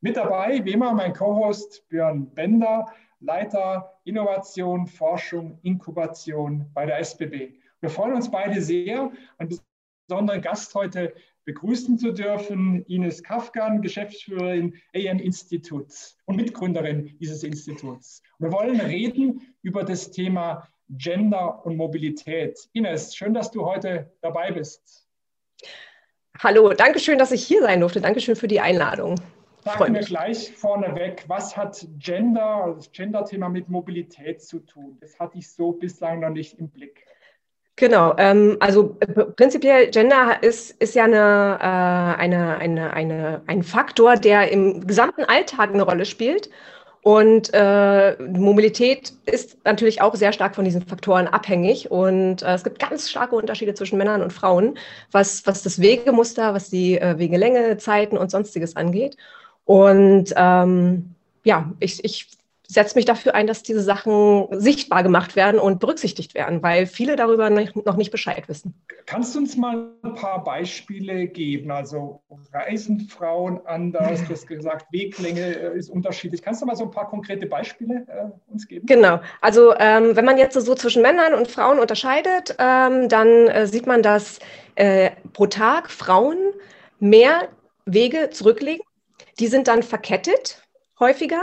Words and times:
Mit 0.00 0.16
dabei, 0.16 0.64
wie 0.64 0.72
immer, 0.72 0.92
mein 0.92 1.12
Co-Host 1.12 1.88
Björn 1.88 2.32
Bender, 2.32 2.86
Leiter 3.18 3.98
Innovation, 4.04 4.86
Forschung, 4.86 5.58
Inkubation 5.62 6.70
bei 6.72 6.86
der 6.86 7.00
SBB. 7.00 7.54
Wir 7.80 7.90
freuen 7.90 8.14
uns 8.14 8.30
beide 8.30 8.62
sehr, 8.62 9.10
einen 9.38 9.58
besonderen 10.06 10.40
Gast 10.40 10.72
heute 10.76 11.12
begrüßen 11.44 11.98
zu 11.98 12.12
dürfen, 12.12 12.84
Ines 12.84 13.24
Kafkan, 13.24 13.82
Geschäftsführerin 13.82 14.74
AM 14.94 15.18
Instituts 15.18 16.16
und 16.26 16.36
Mitgründerin 16.36 17.16
dieses 17.18 17.42
Instituts. 17.42 18.22
Wir 18.38 18.52
wollen 18.52 18.80
reden 18.80 19.56
über 19.62 19.82
das 19.82 20.12
Thema 20.12 20.68
Gender 20.90 21.66
und 21.66 21.76
Mobilität. 21.76 22.56
Ines, 22.72 23.16
schön, 23.16 23.34
dass 23.34 23.50
du 23.50 23.66
heute 23.66 24.12
dabei 24.20 24.52
bist. 24.52 25.08
Hallo, 26.38 26.72
danke 26.72 27.00
schön, 27.00 27.18
dass 27.18 27.32
ich 27.32 27.44
hier 27.44 27.62
sein 27.62 27.80
durfte. 27.80 28.00
Dankeschön 28.00 28.36
für 28.36 28.46
die 28.46 28.60
Einladung. 28.60 29.16
Sag 29.64 29.88
mir 29.90 30.00
gleich 30.00 30.52
vorneweg, 30.52 31.24
was 31.26 31.56
hat 31.56 31.86
Gender, 31.98 32.74
das 32.76 32.90
Gender-Thema 32.92 33.48
mit 33.48 33.68
Mobilität 33.68 34.42
zu 34.42 34.60
tun? 34.60 34.96
Das 35.00 35.18
hatte 35.18 35.38
ich 35.38 35.50
so 35.50 35.72
bislang 35.72 36.20
noch 36.20 36.30
nicht 36.30 36.58
im 36.58 36.68
Blick. 36.68 37.04
Genau, 37.76 38.14
ähm, 38.18 38.56
also 38.58 38.96
prinzipiell 39.36 39.90
Gender 39.90 40.42
ist, 40.42 40.72
ist 40.82 40.96
ja 40.96 41.04
eine, 41.04 41.58
äh, 41.60 42.20
eine, 42.20 42.56
eine, 42.58 42.92
eine, 42.92 43.42
ein 43.46 43.62
Faktor, 43.62 44.16
der 44.16 44.50
im 44.50 44.84
gesamten 44.86 45.24
Alltag 45.24 45.70
eine 45.72 45.82
Rolle 45.82 46.04
spielt. 46.04 46.50
Und 47.02 47.50
äh, 47.54 48.16
Mobilität 48.20 49.12
ist 49.26 49.64
natürlich 49.64 50.02
auch 50.02 50.16
sehr 50.16 50.32
stark 50.32 50.56
von 50.56 50.64
diesen 50.64 50.82
Faktoren 50.82 51.28
abhängig. 51.28 51.90
Und 51.90 52.42
äh, 52.42 52.54
es 52.54 52.64
gibt 52.64 52.80
ganz 52.80 53.08
starke 53.08 53.36
Unterschiede 53.36 53.74
zwischen 53.74 53.96
Männern 53.96 54.22
und 54.22 54.32
Frauen, 54.32 54.76
was, 55.12 55.46
was 55.46 55.62
das 55.62 55.80
Wegemuster, 55.80 56.54
was 56.54 56.70
die 56.70 56.98
äh, 56.98 57.16
Wegelänge, 57.18 57.76
Zeiten 57.76 58.18
und 58.18 58.32
sonstiges 58.32 58.74
angeht. 58.74 59.16
Und 59.68 60.32
ähm, 60.34 61.14
ja, 61.44 61.70
ich, 61.78 62.02
ich 62.02 62.30
setze 62.66 62.96
mich 62.96 63.04
dafür 63.04 63.34
ein, 63.34 63.46
dass 63.46 63.62
diese 63.62 63.82
Sachen 63.82 64.46
sichtbar 64.50 65.02
gemacht 65.02 65.36
werden 65.36 65.60
und 65.60 65.78
berücksichtigt 65.78 66.34
werden, 66.34 66.62
weil 66.62 66.86
viele 66.86 67.16
darüber 67.16 67.50
noch 67.50 67.96
nicht 67.96 68.10
Bescheid 68.10 68.48
wissen. 68.48 68.72
Kannst 69.04 69.34
du 69.34 69.40
uns 69.40 69.58
mal 69.58 69.90
ein 70.02 70.14
paar 70.14 70.42
Beispiele 70.42 71.26
geben? 71.26 71.70
Also 71.70 72.22
reisen 72.50 73.00
Frauen 73.00 73.60
anders? 73.66 74.24
Du 74.24 74.30
hast 74.30 74.46
gesagt, 74.46 74.86
Weglänge 74.90 75.52
ist 75.52 75.90
unterschiedlich. 75.90 76.40
Kannst 76.40 76.62
du 76.62 76.66
mal 76.66 76.74
so 76.74 76.84
ein 76.84 76.90
paar 76.90 77.10
konkrete 77.10 77.44
Beispiele 77.44 78.06
äh, 78.08 78.50
uns 78.50 78.66
geben? 78.66 78.86
Genau. 78.86 79.20
Also 79.42 79.74
ähm, 79.78 80.16
wenn 80.16 80.24
man 80.24 80.38
jetzt 80.38 80.54
so 80.54 80.74
zwischen 80.76 81.02
Männern 81.02 81.34
und 81.34 81.48
Frauen 81.48 81.78
unterscheidet, 81.78 82.56
ähm, 82.58 83.10
dann 83.10 83.48
äh, 83.48 83.66
sieht 83.66 83.86
man, 83.86 84.02
dass 84.02 84.38
äh, 84.76 85.10
pro 85.34 85.46
Tag 85.46 85.90
Frauen 85.90 86.38
mehr 87.00 87.48
Wege 87.84 88.30
zurücklegen 88.30 88.87
die 89.38 89.46
sind 89.46 89.68
dann 89.68 89.82
verkettet, 89.82 90.62
häufiger. 90.98 91.42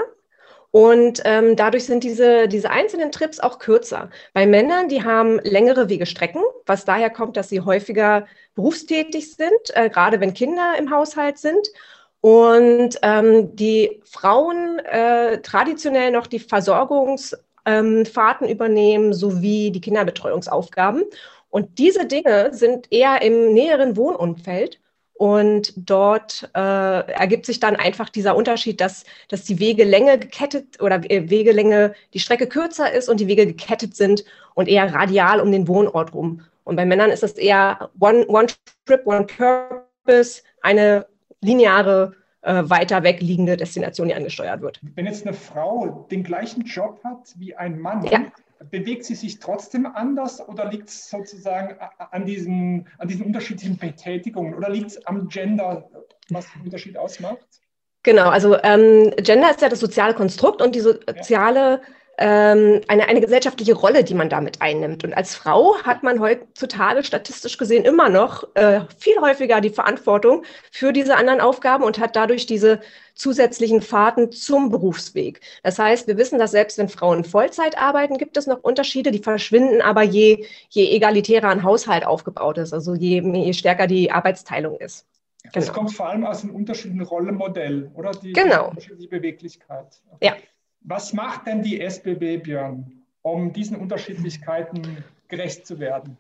Und 0.72 1.22
ähm, 1.24 1.56
dadurch 1.56 1.86
sind 1.86 2.04
diese, 2.04 2.50
diese 2.50 2.70
einzelnen 2.70 3.10
Trips 3.10 3.40
auch 3.40 3.60
kürzer. 3.60 4.10
Bei 4.34 4.46
Männern, 4.46 4.90
die 4.90 5.06
haben 5.06 5.40
längere 5.40 5.88
Wegestrecken, 5.88 6.42
was 6.66 6.84
daher 6.84 7.10
kommt, 7.10 7.38
dass 7.38 7.48
sie 7.48 7.62
häufiger 7.62 8.28
berufstätig 8.56 9.36
sind, 9.36 9.52
äh, 9.70 9.90
gerade 9.90 10.20
wenn 10.20 10.34
Kinder 10.34 10.74
im 10.78 10.92
Haushalt 10.92 11.38
sind. 11.38 11.70
Und 12.20 13.00
ähm, 13.04 13.56
die 13.56 14.02
Frauen 14.04 14.80
äh, 14.80 15.40
traditionell 15.42 16.12
noch 16.12 16.28
die 16.28 16.40
Versorgungsfahrten 16.40 18.48
ähm, 18.48 18.52
übernehmen 18.52 19.14
sowie 19.14 19.72
die 19.72 19.80
Kinderbetreuungsaufgaben. 19.80 21.06
Und 21.50 21.78
diese 21.78 22.06
Dinge 22.06 22.54
sind 22.54 22.92
eher 22.92 23.22
im 23.22 23.54
näheren 23.54 23.96
Wohnumfeld. 23.96 24.82
Und 25.18 25.74
dort 25.78 26.50
äh, 26.54 26.60
ergibt 26.60 27.46
sich 27.46 27.62
dann 27.62 27.78
einfach 27.78 28.10
dieser 28.10 28.36
Unterschied, 28.36 28.82
dass, 28.82 29.06
dass 29.30 29.46
die 29.46 29.60
Wegelänge 29.60 30.20
gekettet 30.20 30.82
oder 30.82 31.10
äh, 31.10 31.30
Wegelänge, 31.30 31.94
die 32.14 32.20
Strecke 32.20 32.48
kürzer 32.48 32.92
ist 32.92 33.08
und 33.08 33.22
die 33.22 33.28
Wege 33.28 33.46
gekettet 33.46 33.96
sind 33.96 34.26
und 34.56 34.68
eher 34.68 34.94
radial 34.94 35.40
um 35.40 35.54
den 35.54 35.70
Wohnort 35.70 36.14
rum. 36.14 36.42
Und 36.66 36.76
bei 36.76 36.86
Männern 36.86 37.12
ist 37.12 37.24
das 37.24 37.34
eher 37.34 37.90
one, 38.00 38.28
one 38.28 38.48
Trip, 38.86 39.08
One 39.08 39.26
Purpose, 39.26 40.42
eine 40.62 41.06
lineare, 41.42 42.14
äh, 42.42 42.64
weiter 42.66 43.04
weg 43.04 43.22
liegende 43.22 43.56
Destination, 43.56 44.10
die 44.10 44.16
angesteuert 44.16 44.62
wird. 44.62 44.82
Wenn 44.96 45.06
jetzt 45.06 45.26
eine 45.26 45.36
Frau 45.36 46.08
den 46.12 46.24
gleichen 46.24 46.64
Job 46.64 47.00
hat 47.06 47.34
wie 47.38 47.56
ein 47.56 47.80
Mann, 47.80 48.04
ja 48.04 48.26
bewegt 48.70 49.06
sie 49.06 49.16
sich 49.16 49.40
trotzdem 49.40 49.86
anders 49.86 50.48
oder 50.48 50.70
liegt 50.70 50.90
es 50.90 51.10
sozusagen 51.10 51.78
an 52.12 52.26
diesen, 52.26 52.88
an 52.98 53.08
diesen 53.08 53.26
unterschiedlichen 53.26 53.78
Betätigungen 53.78 54.54
oder 54.54 54.70
liegt 54.70 54.92
es 54.92 55.06
am 55.06 55.28
Gender, 55.30 55.90
was 56.30 56.52
den 56.54 56.64
Unterschied 56.64 56.98
ausmacht? 56.98 57.46
Genau, 58.04 58.30
also 58.30 58.58
ähm, 58.64 59.12
Gender 59.18 59.50
ist 59.50 59.62
ja 59.62 59.70
das 59.70 59.80
soziale 59.80 60.14
Konstrukt 60.14 60.62
und 60.62 60.76
die 60.76 60.80
soziale 60.80 61.60
ja 61.60 61.82
ähm, 62.18 62.82
eine, 62.88 63.08
eine 63.08 63.22
gesellschaftliche 63.22 63.74
Rolle, 63.74 64.04
die 64.04 64.14
man 64.14 64.30
damit 64.30 64.62
einnimmt. 64.62 65.04
Und 65.04 65.14
als 65.14 65.36
Frau 65.36 65.78
hat 65.84 66.04
man 66.04 66.20
heutzutage 66.20 67.04
statistisch 67.04 67.58
gesehen 67.58 67.84
immer 67.84 68.10
noch 68.10 68.48
äh, 68.56 68.82
viel 68.98 69.20
häufiger 69.20 69.60
die 69.62 69.70
Verantwortung 69.70 70.44
für 70.72 70.94
diese 70.94 71.16
anderen 71.16 71.42
Aufgaben 71.42 71.84
und 71.84 72.00
hat 72.00 72.16
dadurch 72.16 72.46
diese 72.46 72.80
zusätzlichen 73.16 73.82
Fahrten 73.82 74.32
zum 74.32 74.70
Berufsweg. 74.70 75.42
Das 75.64 75.80
heißt, 75.80 76.08
wir 76.08 76.18
wissen, 76.18 76.40
dass 76.40 76.52
selbst 76.52 76.78
wenn 76.78 76.90
Frauen 76.90 77.24
Vollzeit 77.24 77.78
arbeiten, 77.78 78.18
gibt 78.18 78.38
es 78.38 78.48
noch 78.48 78.64
Unterschiede, 78.64 79.12
die 79.12 79.20
verschwinden 79.20 79.82
aber 79.82 80.04
je, 80.04 80.46
je 80.70 80.96
egalitärer 80.96 81.50
ein 81.50 81.64
Haushalt 81.64 82.06
aufgebaut 82.06 82.58
ist, 82.58 82.74
also 82.74 82.94
je, 82.94 83.22
je 83.22 83.54
stärker 83.54 83.88
die 83.88 84.12
Arbeitsteilung 84.12 84.78
ist. 84.80 85.06
Das 85.54 85.66
genau. 85.66 85.78
kommt 85.78 85.94
vor 85.94 86.10
allem 86.10 86.26
aus 86.26 86.42
dem 86.42 86.56
unterschiedlichen 86.56 87.04
Rollenmodell, 87.04 87.92
oder? 87.94 88.12
Die, 88.12 88.34
genau. 88.34 88.74
Die 89.00 89.08
Beweglichkeit. 89.08 90.02
Ja. 90.22 90.36
Was 90.88 91.14
macht 91.14 91.48
denn 91.48 91.64
die 91.64 91.82
SBB, 91.82 92.44
Björn, 92.44 93.04
um 93.24 93.52
diesen 93.52 93.78
Unterschiedlichkeiten 93.78 95.04
gerecht 95.28 95.66
zu 95.66 95.80
werden? 95.80 96.16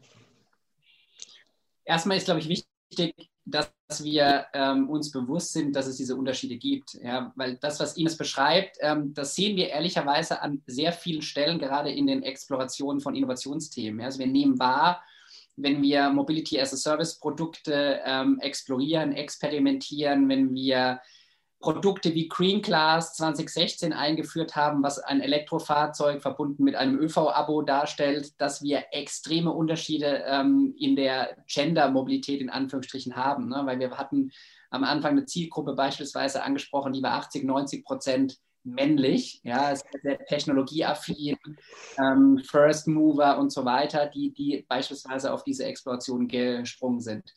Erstmal 1.83 2.17
ist, 2.17 2.25
glaube 2.25 2.39
ich, 2.39 2.49
wichtig, 2.49 3.29
dass 3.45 3.69
wir 3.99 4.47
ähm, 4.53 4.89
uns 4.89 5.11
bewusst 5.11 5.53
sind, 5.53 5.75
dass 5.75 5.85
es 5.85 5.97
diese 5.97 6.15
Unterschiede 6.15 6.57
gibt. 6.57 6.95
Ja, 6.95 7.31
weil 7.35 7.57
das, 7.57 7.79
was 7.79 7.95
Ines 7.95 8.17
beschreibt, 8.17 8.77
ähm, 8.81 9.13
das 9.13 9.35
sehen 9.35 9.55
wir 9.55 9.69
ehrlicherweise 9.69 10.41
an 10.41 10.63
sehr 10.65 10.91
vielen 10.91 11.21
Stellen, 11.21 11.59
gerade 11.59 11.91
in 11.91 12.07
den 12.07 12.23
Explorationen 12.23 13.01
von 13.01 13.15
Innovationsthemen. 13.15 13.99
Ja, 13.99 14.07
also 14.07 14.17
wir 14.17 14.27
nehmen 14.27 14.57
wahr, 14.57 15.03
wenn 15.57 15.83
wir 15.83 16.09
Mobility 16.09 16.59
as 16.59 16.73
a 16.73 16.77
Service 16.77 17.19
Produkte 17.19 18.01
ähm, 18.03 18.39
explorieren, 18.39 19.13
experimentieren, 19.13 20.27
wenn 20.27 20.55
wir 20.55 20.99
Produkte 21.65 22.13
wie 22.13 22.27
Green 22.27 22.61
Class 22.61 23.15
2016 23.15 23.91
eingeführt 23.91 24.55
haben, 24.55 24.83
was 24.83 24.99
ein 24.99 25.19
Elektrofahrzeug 25.19 26.21
verbunden 26.21 26.63
mit 26.63 26.75
einem 26.75 26.99
ÖV-Abo 26.99 27.63
darstellt, 27.63 28.39
dass 28.39 28.61
wir 28.61 28.83
extreme 28.91 29.51
Unterschiede 29.51 30.23
ähm, 30.27 30.75
in 30.77 30.95
der 30.95 31.35
Gender-Mobilität 31.47 32.39
in 32.39 32.51
Anführungsstrichen 32.51 33.15
haben. 33.15 33.49
Ne? 33.49 33.63
Weil 33.65 33.79
wir 33.79 33.89
hatten 33.97 34.31
am 34.69 34.83
Anfang 34.83 35.13
eine 35.13 35.25
Zielgruppe 35.25 35.73
beispielsweise 35.73 36.43
angesprochen, 36.43 36.93
die 36.93 37.01
war 37.01 37.13
80, 37.13 37.45
90 37.45 37.83
Prozent 37.83 38.37
männlich, 38.63 39.41
ja, 39.43 39.75
sehr 39.75 40.23
technologieaffin, 40.27 41.35
ähm, 41.97 42.43
First 42.45 42.87
Mover 42.87 43.39
und 43.39 43.51
so 43.51 43.65
weiter, 43.65 44.05
die, 44.05 44.31
die 44.31 44.63
beispielsweise 44.69 45.33
auf 45.33 45.43
diese 45.43 45.65
Exploration 45.65 46.27
gesprungen 46.27 46.99
sind. 46.99 47.33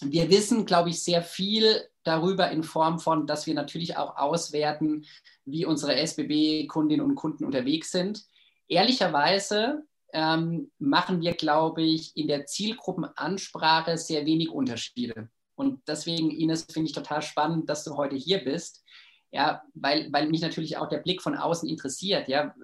Wir 0.00 0.28
wissen, 0.28 0.66
glaube 0.66 0.90
ich, 0.90 1.04
sehr 1.04 1.22
viel 1.22 1.82
darüber 2.04 2.50
in 2.50 2.62
Form 2.62 2.98
von, 2.98 3.26
dass 3.26 3.46
wir 3.46 3.54
natürlich 3.54 3.96
auch 3.96 4.16
auswerten, 4.16 5.04
wie 5.44 5.66
unsere 5.66 5.96
SBB-Kundinnen 5.96 7.04
und 7.04 7.14
Kunden 7.14 7.44
unterwegs 7.44 7.90
sind. 7.90 8.24
Ehrlicherweise 8.68 9.82
ähm, 10.12 10.70
machen 10.78 11.20
wir, 11.20 11.34
glaube 11.34 11.82
ich, 11.82 12.16
in 12.16 12.28
der 12.28 12.46
Zielgruppenansprache 12.46 13.98
sehr 13.98 14.26
wenig 14.26 14.50
Unterschiede. 14.50 15.28
Und 15.54 15.82
deswegen, 15.86 16.30
Ines, 16.30 16.66
finde 16.70 16.88
ich 16.88 16.94
total 16.94 17.22
spannend, 17.22 17.68
dass 17.68 17.84
du 17.84 17.96
heute 17.96 18.16
hier 18.16 18.42
bist. 18.42 18.82
Ja, 19.30 19.62
weil, 19.74 20.12
weil 20.12 20.28
mich 20.28 20.40
natürlich 20.40 20.76
auch 20.76 20.88
der 20.88 20.98
Blick 20.98 21.22
von 21.22 21.36
außen 21.36 21.68
interessiert. 21.68 22.28
Ja, 22.28 22.54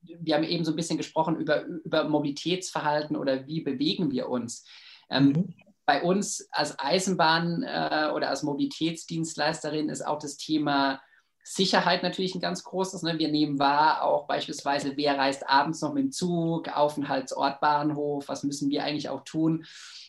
wir 0.00 0.34
haben 0.34 0.44
eben 0.44 0.64
so 0.64 0.72
ein 0.72 0.76
bisschen 0.76 0.96
gesprochen 0.96 1.36
über, 1.36 1.64
über 1.64 2.08
Mobilitätsverhalten 2.08 3.16
oder 3.16 3.46
wie 3.46 3.60
bewegen 3.60 4.10
wir 4.12 4.28
uns. 4.28 4.64
Ähm, 5.10 5.26
mhm 5.26 5.54
bei 5.86 6.02
uns 6.02 6.48
als 6.50 6.78
Eisenbahn 6.78 7.62
äh, 7.62 8.10
oder 8.14 8.28
als 8.28 8.42
Mobilitätsdienstleisterin 8.42 9.88
ist 9.88 10.04
auch 10.04 10.18
das 10.18 10.36
Thema 10.36 11.00
Sicherheit 11.48 12.02
natürlich 12.02 12.34
ein 12.34 12.40
ganz 12.40 12.64
großes. 12.64 13.02
Ne? 13.02 13.20
Wir 13.20 13.28
nehmen 13.28 13.60
wahr, 13.60 14.02
auch 14.02 14.26
beispielsweise, 14.26 14.96
wer 14.96 15.16
reist 15.16 15.48
abends 15.48 15.80
noch 15.80 15.94
mit 15.94 16.02
dem 16.02 16.10
Zug, 16.10 16.68
Aufenthaltsort, 16.76 17.60
Bahnhof, 17.60 18.26
was 18.26 18.42
müssen 18.42 18.68
wir 18.68 18.82
eigentlich 18.82 19.08
auch 19.08 19.22
tun, 19.22 19.64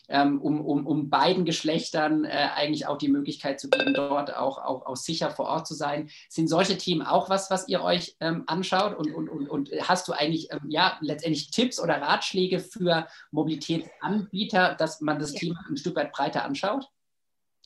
ähm, 0.08 0.40
um, 0.42 0.60
um, 0.60 0.84
um 0.84 1.10
beiden 1.10 1.44
Geschlechtern 1.44 2.24
äh, 2.24 2.48
eigentlich 2.56 2.88
auch 2.88 2.98
die 2.98 3.06
Möglichkeit 3.06 3.60
zu 3.60 3.70
geben, 3.70 3.94
dort 3.94 4.34
auch, 4.34 4.58
auch, 4.58 4.84
auch 4.84 4.96
sicher 4.96 5.30
vor 5.30 5.46
Ort 5.46 5.68
zu 5.68 5.74
sein. 5.74 6.10
Sind 6.28 6.48
solche 6.48 6.76
Themen 6.76 7.02
auch 7.02 7.30
was, 7.30 7.52
was 7.52 7.68
ihr 7.68 7.84
euch 7.84 8.16
ähm, 8.18 8.42
anschaut? 8.48 8.96
Und, 8.98 9.14
und, 9.14 9.28
und, 9.28 9.48
und 9.48 9.70
hast 9.82 10.08
du 10.08 10.14
eigentlich 10.14 10.50
ähm, 10.50 10.68
ja, 10.70 10.98
letztendlich 11.02 11.52
Tipps 11.52 11.78
oder 11.78 12.02
Ratschläge 12.02 12.58
für 12.58 13.06
Mobilitätsanbieter, 13.30 14.74
dass 14.74 15.00
man 15.00 15.20
das 15.20 15.34
Thema 15.34 15.64
ein 15.70 15.76
Stück 15.76 15.94
weit 15.94 16.10
breiter 16.10 16.44
anschaut? 16.44 16.88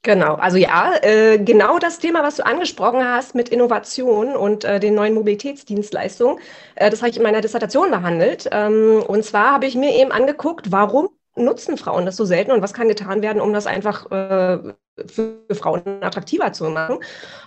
Genau, 0.05 0.35
also 0.35 0.57
ja, 0.57 0.95
äh, 1.03 1.39
genau 1.39 1.79
das 1.79 2.01
Thema, 2.01 2.25
was 2.25 2.37
du 2.37 2.45
angesprochen 2.45 3.05
hast 3.09 3.37
mit 3.37 3.49
Innovation 3.51 4.35
und 4.35 4.65
äh, 4.65 4.81
den 4.81 4.97
neuen 4.97 5.15
Mobilitätsdienstleistungen, 5.15 6.41
äh, 6.75 6.91
das 6.91 7.03
habe 7.03 7.11
ich 7.11 7.17
in 7.19 7.23
meiner 7.23 7.41
Dissertation 7.41 7.91
behandelt. 7.93 8.49
Ähm, 8.51 9.05
und 9.07 9.25
zwar 9.25 9.53
habe 9.53 9.67
ich 9.67 9.77
mir 9.77 9.95
eben 9.95 10.11
angeguckt, 10.11 10.73
warum 10.73 11.09
nutzen 11.37 11.77
Frauen 11.79 12.05
das 12.05 12.17
so 12.17 12.25
selten 12.25 12.51
und 12.51 12.63
was 12.63 12.75
kann 12.75 12.89
getan 12.89 13.23
werden, 13.23 13.41
um 13.41 13.53
das 13.53 13.67
einfach 13.69 14.11
äh, 14.11 14.75
für 15.07 15.39
Frauen 15.55 15.83
attraktiver 16.03 16.53
zu 16.53 16.65
machen. 16.65 16.99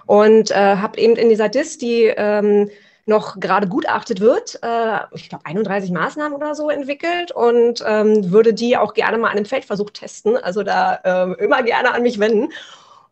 Und 0.06 0.52
äh, 0.52 0.56
habe 0.78 0.98
eben 0.98 1.18
in 1.18 1.28
dieser 1.28 1.50
Dis, 1.50 1.78
die 1.78 2.06
ähm, 2.06 2.70
noch 3.06 3.40
gerade 3.40 3.68
gutachtet 3.68 4.20
wird, 4.20 4.60
äh, 4.64 5.00
ich 5.14 5.30
glaube 5.30 5.46
31 5.46 5.92
Maßnahmen 5.92 6.36
oder 6.36 6.56
so 6.56 6.70
entwickelt 6.70 7.32
und 7.32 7.84
ähm, 7.86 8.32
würde 8.32 8.54
die 8.54 8.78
auch 8.78 8.94
gerne 8.94 9.18
mal 9.18 9.30
an 9.30 9.38
einem 9.38 9.46
Feldversuch 9.46 9.92
testen. 9.92 10.38
Also 10.38 10.64
da 10.64 10.96
äh, 11.04 11.44
immer 11.44 11.62
gerne 11.64 11.94
an 11.94 12.02
mich 12.02 12.20
wenden. 12.20 12.52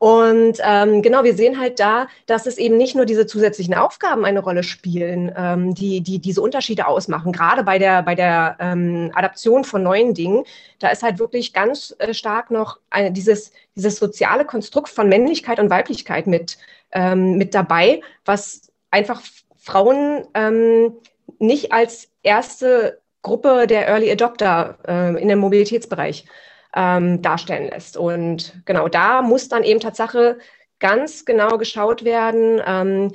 Und 0.04 0.58
ähm, 0.62 1.02
genau, 1.02 1.24
wir 1.24 1.34
sehen 1.34 1.58
halt 1.58 1.80
da, 1.80 2.08
dass 2.26 2.46
es 2.46 2.58
eben 2.58 2.76
nicht 2.76 2.94
nur 2.94 3.06
diese 3.06 3.26
zusätzlichen 3.26 3.74
Aufgaben 3.74 4.26
eine 4.26 4.42
Rolle 4.42 4.64
spielen, 4.64 5.32
ähm, 5.38 5.76
die, 5.76 6.02
die 6.02 6.20
diese 6.20 6.42
Unterschiede 6.42 6.88
ausmachen. 6.88 7.32
Gerade 7.32 7.64
bei 7.64 7.80
der, 7.80 8.02
bei 8.04 8.14
der 8.14 8.58
ähm, 8.60 9.12
Adaption 9.14 9.64
von 9.64 9.82
neuen 9.82 10.14
Dingen, 10.14 10.44
da 10.80 10.90
ist 10.90 11.04
halt 11.04 11.20
wirklich 11.20 11.54
ganz 11.54 11.96
äh, 12.00 12.14
stark 12.14 12.52
noch 12.52 12.80
eine, 12.90 13.14
dieses, 13.14 13.54
dieses 13.78 13.96
soziale 13.96 14.44
Konstrukt 14.44 14.90
von 14.90 15.08
Männlichkeit 15.08 15.58
und 15.62 15.70
Weiblichkeit 15.70 16.28
mit, 16.28 16.58
ähm, 16.92 17.38
mit 17.38 17.56
dabei, 17.56 18.02
was 18.26 18.74
einfach 18.92 19.22
Frauen 19.64 20.28
ähm, 20.34 20.94
nicht 21.40 21.72
als 21.72 22.10
erste 22.22 23.02
Gruppe 23.22 23.66
der 23.66 23.88
Early 23.88 24.12
Adopter 24.12 24.78
äh, 24.86 25.22
in 25.22 25.30
dem 25.30 25.40
Mobilitätsbereich 25.40 26.26
ähm, 26.76 27.22
darstellen 27.22 27.70
lässt. 27.70 27.96
Und 27.96 28.62
genau 28.66 28.90
da 28.90 29.22
muss 29.22 29.48
dann 29.48 29.64
eben 29.64 29.80
Tatsache 29.80 30.38
ganz 30.80 31.24
genau 31.24 31.58
geschaut 31.58 32.04
werden, 32.04 32.62
ähm, 32.66 33.14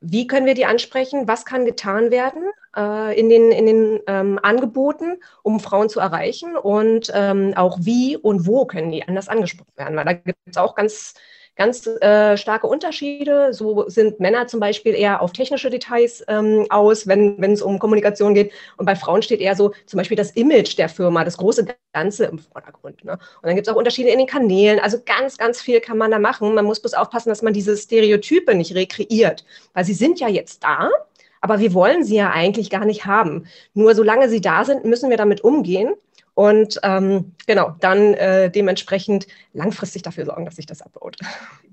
wie 0.00 0.26
können 0.26 0.44
wir 0.44 0.52
die 0.52 0.66
ansprechen, 0.66 1.26
was 1.26 1.46
kann 1.46 1.64
getan 1.64 2.10
werden 2.10 2.42
äh, 2.76 3.18
in 3.18 3.30
den, 3.30 3.50
in 3.50 3.64
den 3.64 4.00
ähm, 4.06 4.38
Angeboten, 4.42 5.16
um 5.42 5.60
Frauen 5.60 5.88
zu 5.88 6.00
erreichen 6.00 6.56
und 6.56 7.10
ähm, 7.14 7.54
auch 7.56 7.78
wie 7.80 8.18
und 8.18 8.46
wo 8.46 8.66
können 8.66 8.92
die 8.92 9.08
anders 9.08 9.28
angesprochen 9.28 9.72
werden. 9.76 9.96
Weil 9.96 10.04
da 10.04 10.12
gibt 10.12 10.38
es 10.44 10.58
auch 10.58 10.74
ganz 10.74 11.14
ganz 11.56 11.86
äh, 11.86 12.36
starke 12.36 12.66
Unterschiede. 12.66 13.52
So 13.52 13.88
sind 13.88 14.20
Männer 14.20 14.46
zum 14.46 14.60
Beispiel 14.60 14.94
eher 14.94 15.22
auf 15.22 15.32
technische 15.32 15.70
Details 15.70 16.22
ähm, 16.28 16.66
aus, 16.70 17.06
wenn, 17.06 17.42
es 17.42 17.62
um 17.62 17.78
Kommunikation 17.78 18.34
geht. 18.34 18.52
Und 18.76 18.86
bei 18.86 18.94
Frauen 18.94 19.22
steht 19.22 19.40
eher 19.40 19.56
so 19.56 19.72
zum 19.86 19.98
Beispiel 19.98 20.16
das 20.16 20.30
Image 20.32 20.78
der 20.78 20.88
Firma, 20.88 21.24
das 21.24 21.38
große 21.38 21.66
Ganze 21.92 22.26
im 22.26 22.38
Vordergrund. 22.38 23.04
Ne? 23.04 23.12
Und 23.12 23.20
dann 23.42 23.54
gibt 23.54 23.66
es 23.66 23.72
auch 23.72 23.78
Unterschiede 23.78 24.10
in 24.10 24.18
den 24.18 24.26
Kanälen. 24.26 24.78
Also 24.78 24.98
ganz, 25.04 25.38
ganz 25.38 25.60
viel 25.60 25.80
kann 25.80 25.98
man 25.98 26.10
da 26.10 26.18
machen. 26.18 26.54
Man 26.54 26.66
muss 26.66 26.80
bloß 26.80 26.94
aufpassen, 26.94 27.30
dass 27.30 27.42
man 27.42 27.54
diese 27.54 27.76
Stereotype 27.76 28.54
nicht 28.54 28.74
rekreiert, 28.74 29.44
weil 29.72 29.84
sie 29.84 29.94
sind 29.94 30.20
ja 30.20 30.28
jetzt 30.28 30.62
da. 30.62 30.90
Aber 31.40 31.58
wir 31.58 31.74
wollen 31.74 32.04
sie 32.04 32.16
ja 32.16 32.30
eigentlich 32.30 32.70
gar 32.70 32.84
nicht 32.84 33.06
haben. 33.06 33.46
Nur 33.72 33.94
solange 33.94 34.28
sie 34.28 34.40
da 34.40 34.64
sind, 34.64 34.84
müssen 34.84 35.10
wir 35.10 35.16
damit 35.16 35.42
umgehen 35.42 35.94
und 36.36 36.78
ähm, 36.82 37.32
genau, 37.46 37.74
dann 37.80 38.12
äh, 38.12 38.50
dementsprechend 38.50 39.26
langfristig 39.54 40.02
dafür 40.02 40.26
sorgen, 40.26 40.44
dass 40.44 40.56
sich 40.56 40.66
das 40.66 40.82
abbaut. 40.82 41.16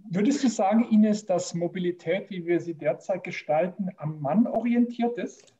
Würdest 0.10 0.42
du 0.42 0.48
sagen, 0.48 0.88
Ines, 0.90 1.26
dass 1.26 1.54
Mobilität, 1.54 2.30
wie 2.30 2.46
wir 2.46 2.62
sie 2.62 2.74
derzeit 2.74 3.26
gestalten, 3.26 3.90
am 3.98 4.22
Mann 4.22 4.48
orientiert 4.48 5.18
ist? 5.18 5.54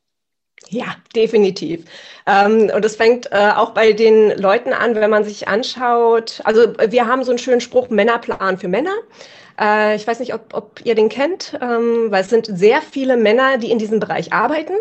Ja, 0.70 0.96
definitiv. 1.14 1.84
Ähm, 2.26 2.70
und 2.74 2.82
es 2.82 2.96
fängt 2.96 3.30
äh, 3.30 3.50
auch 3.54 3.72
bei 3.72 3.92
den 3.92 4.30
Leuten 4.38 4.72
an, 4.72 4.94
wenn 4.94 5.10
man 5.10 5.22
sich 5.22 5.48
anschaut. 5.48 6.40
Also 6.44 6.72
wir 6.88 7.06
haben 7.06 7.24
so 7.24 7.32
einen 7.32 7.38
schönen 7.38 7.60
Spruch, 7.60 7.90
Männerplan 7.90 8.56
für 8.56 8.68
Männer. 8.68 8.94
Äh, 9.60 9.96
ich 9.96 10.06
weiß 10.06 10.20
nicht, 10.20 10.32
ob, 10.32 10.54
ob 10.54 10.80
ihr 10.82 10.94
den 10.94 11.10
kennt, 11.10 11.58
ähm, 11.60 12.10
weil 12.10 12.22
es 12.22 12.30
sind 12.30 12.46
sehr 12.46 12.80
viele 12.80 13.18
Männer, 13.18 13.58
die 13.58 13.70
in 13.70 13.78
diesem 13.78 14.00
Bereich 14.00 14.32
arbeiten, 14.32 14.76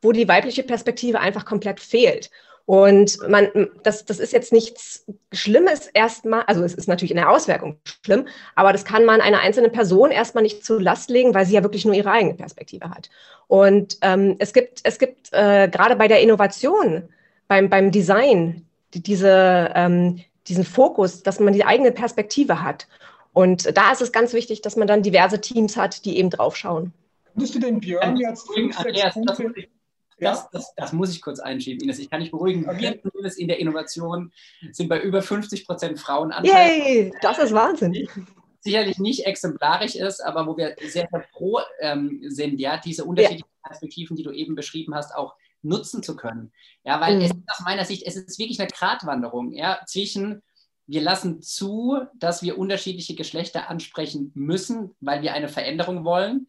wo 0.00 0.12
die 0.12 0.28
weibliche 0.28 0.62
Perspektive 0.62 1.18
einfach 1.18 1.44
komplett 1.44 1.80
fehlt. 1.80 2.30
Und 2.66 3.18
man, 3.28 3.48
das, 3.82 4.06
das 4.06 4.18
ist 4.18 4.32
jetzt 4.32 4.52
nichts 4.52 5.04
Schlimmes 5.32 5.86
erstmal, 5.88 6.42
also 6.46 6.64
es 6.64 6.74
ist 6.74 6.88
natürlich 6.88 7.10
in 7.10 7.18
der 7.18 7.30
Auswirkung 7.30 7.78
schlimm, 8.02 8.26
aber 8.54 8.72
das 8.72 8.86
kann 8.86 9.04
man 9.04 9.20
einer 9.20 9.40
einzelnen 9.40 9.70
Person 9.70 10.10
erstmal 10.10 10.42
nicht 10.42 10.64
zu 10.64 10.78
Last 10.78 11.10
legen, 11.10 11.34
weil 11.34 11.44
sie 11.44 11.54
ja 11.54 11.62
wirklich 11.62 11.84
nur 11.84 11.94
ihre 11.94 12.10
eigene 12.10 12.34
Perspektive 12.34 12.88
hat. 12.88 13.10
Und 13.48 13.98
ähm, 14.00 14.36
es 14.38 14.54
gibt, 14.54 14.80
es 14.84 14.98
gibt 14.98 15.30
äh, 15.32 15.68
gerade 15.68 15.96
bei 15.96 16.08
der 16.08 16.22
Innovation, 16.22 17.08
beim, 17.48 17.68
beim 17.68 17.90
Design, 17.90 18.66
die, 18.94 19.02
diese, 19.02 19.70
ähm, 19.74 20.20
diesen 20.48 20.64
Fokus, 20.64 21.22
dass 21.22 21.40
man 21.40 21.52
die 21.52 21.66
eigene 21.66 21.92
Perspektive 21.92 22.62
hat. 22.62 22.86
Und 23.34 23.76
da 23.76 23.92
ist 23.92 24.00
es 24.00 24.12
ganz 24.12 24.32
wichtig, 24.32 24.62
dass 24.62 24.76
man 24.76 24.88
dann 24.88 25.02
diverse 25.02 25.38
Teams 25.40 25.76
hat, 25.76 26.06
die 26.06 26.16
eben 26.16 26.30
draufschauen. 26.30 26.94
Würdest 27.34 27.56
du 27.56 27.58
den 27.58 27.80
Björn 27.80 28.16
jetzt 28.16 28.48
fünf, 28.50 28.78
sechs 28.78 29.12
Punkte 29.12 29.52
das, 30.24 30.50
das, 30.50 30.74
das, 30.76 30.92
muss 30.92 31.10
ich 31.10 31.20
kurz 31.20 31.40
einschieben, 31.40 31.82
Ines. 31.82 31.98
Ich 31.98 32.10
kann 32.10 32.20
dich 32.20 32.30
beruhigen. 32.30 32.68
Okay. 32.68 33.00
Wir 33.02 33.38
in 33.38 33.48
der 33.48 33.58
Innovation 33.58 34.32
sind 34.72 34.88
bei 34.88 35.00
über 35.00 35.22
50 35.22 35.66
Prozent 35.66 35.98
Frauenanteil. 35.98 36.50
Yay, 36.50 37.12
das 37.22 37.38
ist 37.38 37.52
Wahnsinn. 37.52 38.08
Sicherlich 38.60 38.98
nicht 38.98 39.26
exemplarisch 39.26 39.94
ist, 39.94 40.20
aber 40.20 40.46
wo 40.46 40.56
wir 40.56 40.74
sehr, 40.80 41.06
sehr 41.10 41.24
froh 41.32 41.60
ähm, 41.80 42.20
sind, 42.28 42.58
ja, 42.60 42.78
diese 42.78 43.04
unterschiedlichen 43.04 43.48
ja. 43.62 43.68
Perspektiven, 43.68 44.16
die 44.16 44.22
du 44.22 44.30
eben 44.30 44.54
beschrieben 44.54 44.94
hast, 44.94 45.14
auch 45.14 45.34
nutzen 45.62 46.02
zu 46.02 46.16
können. 46.16 46.52
Ja, 46.84 47.00
weil 47.00 47.16
mhm. 47.16 47.22
es 47.22 47.30
aus 47.48 47.60
meiner 47.64 47.84
Sicht, 47.84 48.06
es 48.06 48.16
ist 48.16 48.38
wirklich 48.38 48.60
eine 48.60 48.68
Gratwanderung 48.68 49.52
ja, 49.52 49.80
zwischen 49.86 50.42
wir 50.86 51.00
lassen 51.00 51.40
zu, 51.40 51.98
dass 52.14 52.42
wir 52.42 52.58
unterschiedliche 52.58 53.14
Geschlechter 53.14 53.70
ansprechen 53.70 54.32
müssen, 54.34 54.94
weil 55.00 55.22
wir 55.22 55.32
eine 55.32 55.48
Veränderung 55.48 56.04
wollen 56.04 56.46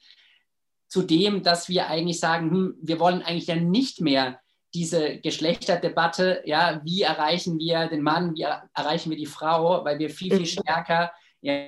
zu 0.96 1.02
dem, 1.02 1.44
dass 1.44 1.68
wir 1.68 1.90
eigentlich 1.90 2.22
sagen, 2.22 2.52
hm, 2.52 2.76
wir 2.82 3.02
wollen 3.02 3.22
eigentlich 3.22 3.48
ja 3.48 3.58
nicht 3.58 4.00
mehr 4.00 4.40
diese 4.74 5.18
Geschlechterdebatte, 5.18 6.42
ja, 6.46 6.80
wie 6.86 7.02
erreichen 7.02 7.60
wir 7.60 7.90
den 7.90 8.02
Mann, 8.02 8.34
wie 8.34 8.44
erreichen 8.74 9.10
wir 9.10 9.18
die 9.18 9.25
Frau, 9.25 9.84
weil 9.84 10.00
wir 10.00 10.10
viel, 10.10 10.32
viel 10.32 10.40
mhm. 10.40 10.46
stärker 10.46 11.12
ja, 11.42 11.68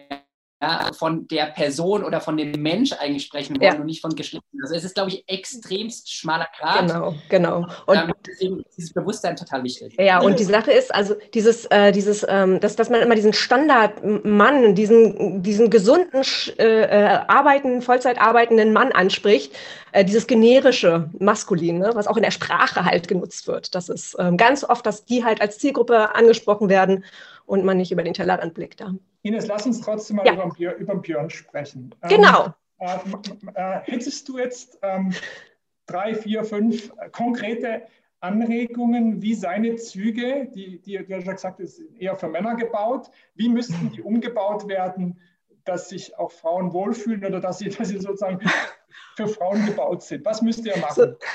ja, 0.59 0.91
von 0.97 1.27
der 1.27 1.47
Person 1.47 2.03
oder 2.03 2.19
von 2.19 2.35
dem 2.35 2.51
Mensch 2.51 2.91
eigentlich 2.93 3.25
sprechen 3.25 3.59
wollen 3.59 3.73
ja. 3.73 3.79
und 3.79 3.85
nicht 3.85 4.01
von 4.01 4.15
Geschlechtern. 4.15 4.59
Also 4.63 4.73
es 4.73 4.83
ist, 4.83 4.95
glaube 4.95 5.11
ich, 5.11 5.23
extremst 5.27 6.11
schmaler 6.11 6.47
Grad. 6.57 6.87
Genau, 6.87 7.13
genau. 7.29 7.67
Und 7.85 8.13
deswegen 8.25 8.59
ist 8.61 8.77
dieses 8.77 8.93
Bewusstsein 8.93 9.35
total 9.35 9.63
wichtig. 9.63 9.95
Ja, 9.99 10.19
und 10.19 10.39
die 10.39 10.43
Sache 10.43 10.71
ist, 10.71 10.93
also 10.93 11.15
dieses, 11.35 11.65
äh, 11.65 11.91
dieses, 11.91 12.25
ähm, 12.27 12.59
dass, 12.59 12.75
dass 12.75 12.89
man 12.89 13.01
immer 13.01 13.13
diesen 13.13 13.33
Standardmann, 13.33 14.73
diesen, 14.73 15.43
diesen 15.43 15.69
gesunden, 15.69 16.23
äh, 16.57 16.63
äh, 16.63 17.19
arbeitenden, 17.27 17.83
Vollzeit 17.83 18.19
arbeitenden 18.19 18.73
Mann 18.73 18.91
anspricht, 18.91 19.53
äh, 19.91 20.03
dieses 20.03 20.25
generische 20.25 21.09
Maskulin, 21.19 21.77
ne, 21.77 21.91
was 21.93 22.07
auch 22.07 22.17
in 22.17 22.23
der 22.23 22.31
Sprache 22.31 22.83
halt 22.83 23.07
genutzt 23.07 23.47
wird. 23.47 23.75
Das 23.75 23.89
ist 23.89 24.15
ähm, 24.17 24.37
ganz 24.37 24.63
oft, 24.63 24.85
dass 24.87 25.05
die 25.05 25.23
halt 25.23 25.39
als 25.39 25.59
Zielgruppe 25.59 26.15
angesprochen 26.15 26.67
werden 26.67 27.05
und 27.47 27.65
man 27.65 27.77
nicht 27.77 27.91
über 27.91 28.03
den 28.03 28.13
Tellerrand 28.13 28.53
blickt. 28.53 28.79
Da. 28.81 28.93
Ines, 29.23 29.47
lass 29.47 29.65
uns 29.65 29.81
trotzdem 29.81 30.17
mal 30.17 30.25
ja. 30.27 30.33
über, 30.33 30.49
Björn, 30.49 30.77
über 30.77 30.95
Björn 30.95 31.29
sprechen. 31.29 31.95
Genau. 32.07 32.53
Ähm, 32.79 33.21
äh, 33.55 33.79
hättest 33.85 34.29
du 34.29 34.37
jetzt 34.37 34.77
ähm, 34.83 35.13
drei, 35.87 36.13
vier, 36.13 36.43
fünf 36.43 36.91
konkrete 37.11 37.83
Anregungen, 38.19 39.21
wie 39.21 39.33
seine 39.33 39.75
Züge, 39.77 40.49
die, 40.53 40.79
die 40.81 40.97
du 40.97 41.03
ja 41.03 41.21
schon 41.21 41.35
gesagt 41.35 41.59
hast, 41.59 41.81
eher 41.97 42.15
für 42.15 42.27
Männer 42.27 42.55
gebaut, 42.55 43.09
wie 43.35 43.49
müssten 43.49 43.91
die 43.91 44.01
umgebaut 44.01 44.67
werden, 44.67 45.19
dass 45.65 45.89
sich 45.89 46.17
auch 46.17 46.31
Frauen 46.31 46.73
wohlfühlen 46.73 47.25
oder 47.25 47.39
dass 47.39 47.59
sie, 47.59 47.69
dass 47.69 47.87
sie 47.87 47.97
sozusagen 47.97 48.39
für 49.15 49.27
Frauen 49.27 49.65
gebaut 49.65 50.03
sind? 50.03 50.25
Was 50.25 50.41
müsst 50.41 50.65
ihr 50.65 50.77
machen? 50.77 50.95
So. 50.95 51.27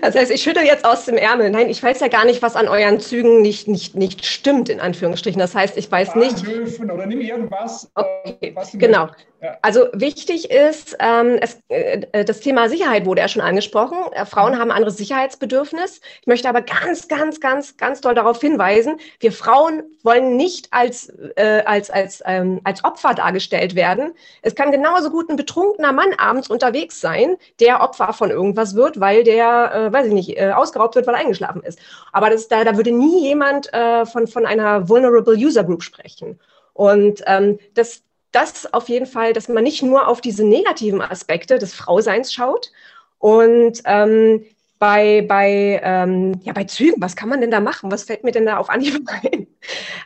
Das 0.00 0.14
heißt, 0.14 0.30
ich 0.30 0.42
schüttel 0.42 0.64
jetzt 0.64 0.84
aus 0.84 1.04
dem 1.04 1.16
Ärmel. 1.16 1.50
Nein, 1.50 1.68
ich 1.68 1.82
weiß 1.82 2.00
ja 2.00 2.08
gar 2.08 2.24
nicht, 2.24 2.40
was 2.40 2.56
an 2.56 2.68
euren 2.68 3.00
Zügen 3.00 3.42
nicht, 3.42 3.68
nicht, 3.68 3.94
nicht 3.94 4.24
stimmt, 4.24 4.68
in 4.68 4.80
Anführungsstrichen. 4.80 5.38
Das 5.38 5.54
heißt, 5.54 5.76
ich 5.76 5.90
weiß 5.90 6.14
nicht. 6.14 6.42
Oder 6.80 7.06
nimm 7.06 7.20
irgendwas. 7.20 7.90
Äh, 7.96 8.00
okay. 8.00 8.52
was 8.54 8.72
genau. 8.72 9.08
Ja. 9.40 9.56
Also 9.62 9.86
wichtig 9.92 10.50
ist, 10.50 10.96
ähm, 10.98 11.38
es, 11.40 11.60
äh, 11.68 12.24
das 12.24 12.40
Thema 12.40 12.68
Sicherheit 12.68 13.06
wurde 13.06 13.20
ja 13.20 13.28
schon 13.28 13.42
angesprochen. 13.42 13.98
Äh, 14.12 14.26
Frauen 14.26 14.54
mhm. 14.54 14.58
haben 14.58 14.70
ein 14.70 14.76
anderes 14.78 14.96
Sicherheitsbedürfnis. 14.96 16.00
Ich 16.20 16.26
möchte 16.26 16.48
aber 16.48 16.62
ganz, 16.62 17.06
ganz, 17.06 17.38
ganz, 17.38 17.76
ganz 17.76 18.00
doll 18.00 18.14
darauf 18.14 18.40
hinweisen, 18.40 18.98
wir 19.20 19.30
Frauen 19.30 19.84
wollen 20.02 20.36
nicht 20.36 20.68
als, 20.72 21.12
äh, 21.36 21.62
als, 21.66 21.88
als, 21.88 22.20
ähm, 22.26 22.60
als 22.64 22.82
Opfer 22.82 23.14
dargestellt 23.14 23.76
werden. 23.76 24.12
Es 24.42 24.56
kann 24.56 24.72
genauso 24.72 25.10
gut 25.10 25.30
ein 25.30 25.36
betrunkener 25.36 25.92
Mann 25.92 26.14
abends 26.18 26.48
unterwegs 26.48 27.00
sein, 27.00 27.36
der 27.60 27.80
Opfer 27.80 28.12
von 28.12 28.30
irgendwas 28.30 28.74
wird, 28.74 28.98
weil 28.98 29.22
der, 29.22 29.37
äh, 29.40 29.92
weiß 29.92 30.06
ich 30.06 30.12
nicht, 30.12 30.38
äh, 30.38 30.50
ausgeraubt 30.50 30.94
wird, 30.94 31.06
weil 31.06 31.14
er 31.14 31.20
eingeschlafen 31.20 31.62
ist. 31.62 31.78
Aber 32.12 32.30
das, 32.30 32.48
da, 32.48 32.64
da 32.64 32.76
würde 32.76 32.92
nie 32.92 33.28
jemand 33.28 33.72
äh, 33.72 34.06
von, 34.06 34.26
von 34.26 34.46
einer 34.46 34.88
Vulnerable 34.88 35.34
User 35.34 35.64
Group 35.64 35.82
sprechen. 35.82 36.38
Und 36.72 37.22
ähm, 37.26 37.58
das, 37.74 38.02
das 38.32 38.72
auf 38.72 38.88
jeden 38.88 39.06
Fall, 39.06 39.32
dass 39.32 39.48
man 39.48 39.64
nicht 39.64 39.82
nur 39.82 40.06
auf 40.08 40.20
diese 40.20 40.44
negativen 40.44 41.00
Aspekte 41.00 41.58
des 41.58 41.74
Frauseins 41.74 42.32
schaut 42.32 42.70
und 43.18 43.82
ähm, 43.84 44.44
bei, 44.78 45.24
bei, 45.26 45.80
ähm, 45.82 46.40
ja, 46.44 46.52
bei 46.52 46.64
Zügen, 46.64 47.02
was 47.02 47.16
kann 47.16 47.28
man 47.28 47.40
denn 47.40 47.50
da 47.50 47.60
machen? 47.60 47.90
Was 47.90 48.04
fällt 48.04 48.22
mir 48.22 48.30
denn 48.30 48.46
da 48.46 48.58
auf 48.58 48.70
Anhieb 48.70 49.04
ein? 49.22 49.48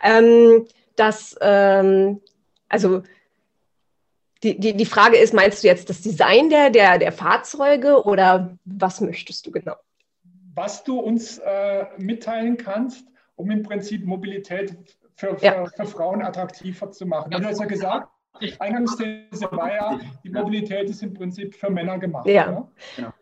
ähm, 0.02 0.66
dass, 0.96 1.36
ähm, 1.40 2.20
also 2.68 3.02
die, 4.42 4.58
die, 4.58 4.76
die 4.76 4.86
Frage 4.86 5.16
ist, 5.16 5.34
meinst 5.34 5.62
du 5.62 5.68
jetzt 5.68 5.88
das 5.88 6.02
Design 6.02 6.50
der, 6.50 6.70
der, 6.70 6.98
der 6.98 7.12
Fahrzeuge 7.12 8.04
oder 8.04 8.56
was 8.64 9.00
möchtest 9.00 9.46
du 9.46 9.52
genau? 9.52 9.76
Was 10.54 10.84
du 10.84 10.98
uns 10.98 11.38
äh, 11.38 11.86
mitteilen 11.98 12.56
kannst, 12.56 13.06
um 13.36 13.50
im 13.50 13.62
Prinzip 13.62 14.04
Mobilität 14.04 14.76
für, 15.14 15.36
für, 15.36 15.44
ja. 15.44 15.66
für 15.66 15.86
Frauen 15.86 16.22
attraktiver 16.22 16.90
zu 16.90 17.06
machen. 17.06 17.30
Du 17.30 17.44
hast 17.44 17.60
ja 17.60 17.66
gesagt, 17.66 18.08
Eingangsthese 18.58 19.50
war 19.52 19.72
ja, 19.72 20.00
die 20.24 20.30
Mobilität 20.30 20.90
ist 20.90 21.02
im 21.02 21.14
Prinzip 21.14 21.54
für 21.54 21.70
Männer 21.70 21.98
gemacht. 21.98 22.26
Ja, 22.26 22.68
genau. 22.96 23.12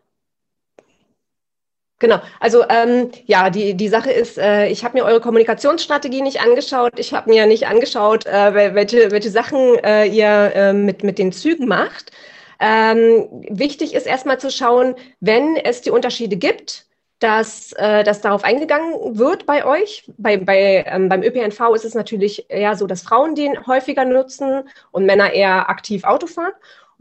Genau, 2.01 2.19
also 2.39 2.63
ähm, 2.67 3.11
ja, 3.27 3.51
die, 3.51 3.75
die 3.75 3.87
Sache 3.87 4.11
ist, 4.11 4.39
äh, 4.39 4.65
ich 4.69 4.83
habe 4.83 4.97
mir 4.97 5.05
eure 5.05 5.21
Kommunikationsstrategie 5.21 6.23
nicht 6.23 6.41
angeschaut. 6.41 6.93
Ich 6.97 7.13
habe 7.13 7.29
mir 7.29 7.45
nicht 7.45 7.67
angeschaut, 7.67 8.25
äh, 8.25 8.73
welche, 8.73 9.11
welche 9.11 9.29
Sachen 9.29 9.77
äh, 9.83 10.05
ihr 10.05 10.51
äh, 10.55 10.73
mit, 10.73 11.03
mit 11.03 11.19
den 11.19 11.31
Zügen 11.31 11.67
macht. 11.67 12.11
Ähm, 12.59 13.27
wichtig 13.51 13.93
ist 13.93 14.07
erstmal 14.07 14.39
zu 14.39 14.49
schauen, 14.49 14.95
wenn 15.19 15.55
es 15.57 15.81
die 15.81 15.91
Unterschiede 15.91 16.37
gibt, 16.37 16.87
dass, 17.19 17.71
äh, 17.73 18.03
dass 18.03 18.21
darauf 18.21 18.43
eingegangen 18.43 19.19
wird 19.19 19.45
bei 19.45 19.63
euch. 19.63 20.09
Bei, 20.17 20.37
bei, 20.37 20.83
ähm, 20.87 21.07
beim 21.07 21.21
ÖPNV 21.21 21.75
ist 21.75 21.85
es 21.85 21.93
natürlich 21.93 22.49
eher 22.49 22.75
so, 22.75 22.87
dass 22.87 23.03
Frauen 23.03 23.35
den 23.35 23.67
häufiger 23.67 24.05
nutzen 24.05 24.63
und 24.89 25.05
Männer 25.05 25.33
eher 25.33 25.69
aktiv 25.69 26.03
Auto 26.03 26.25
fahren. 26.25 26.53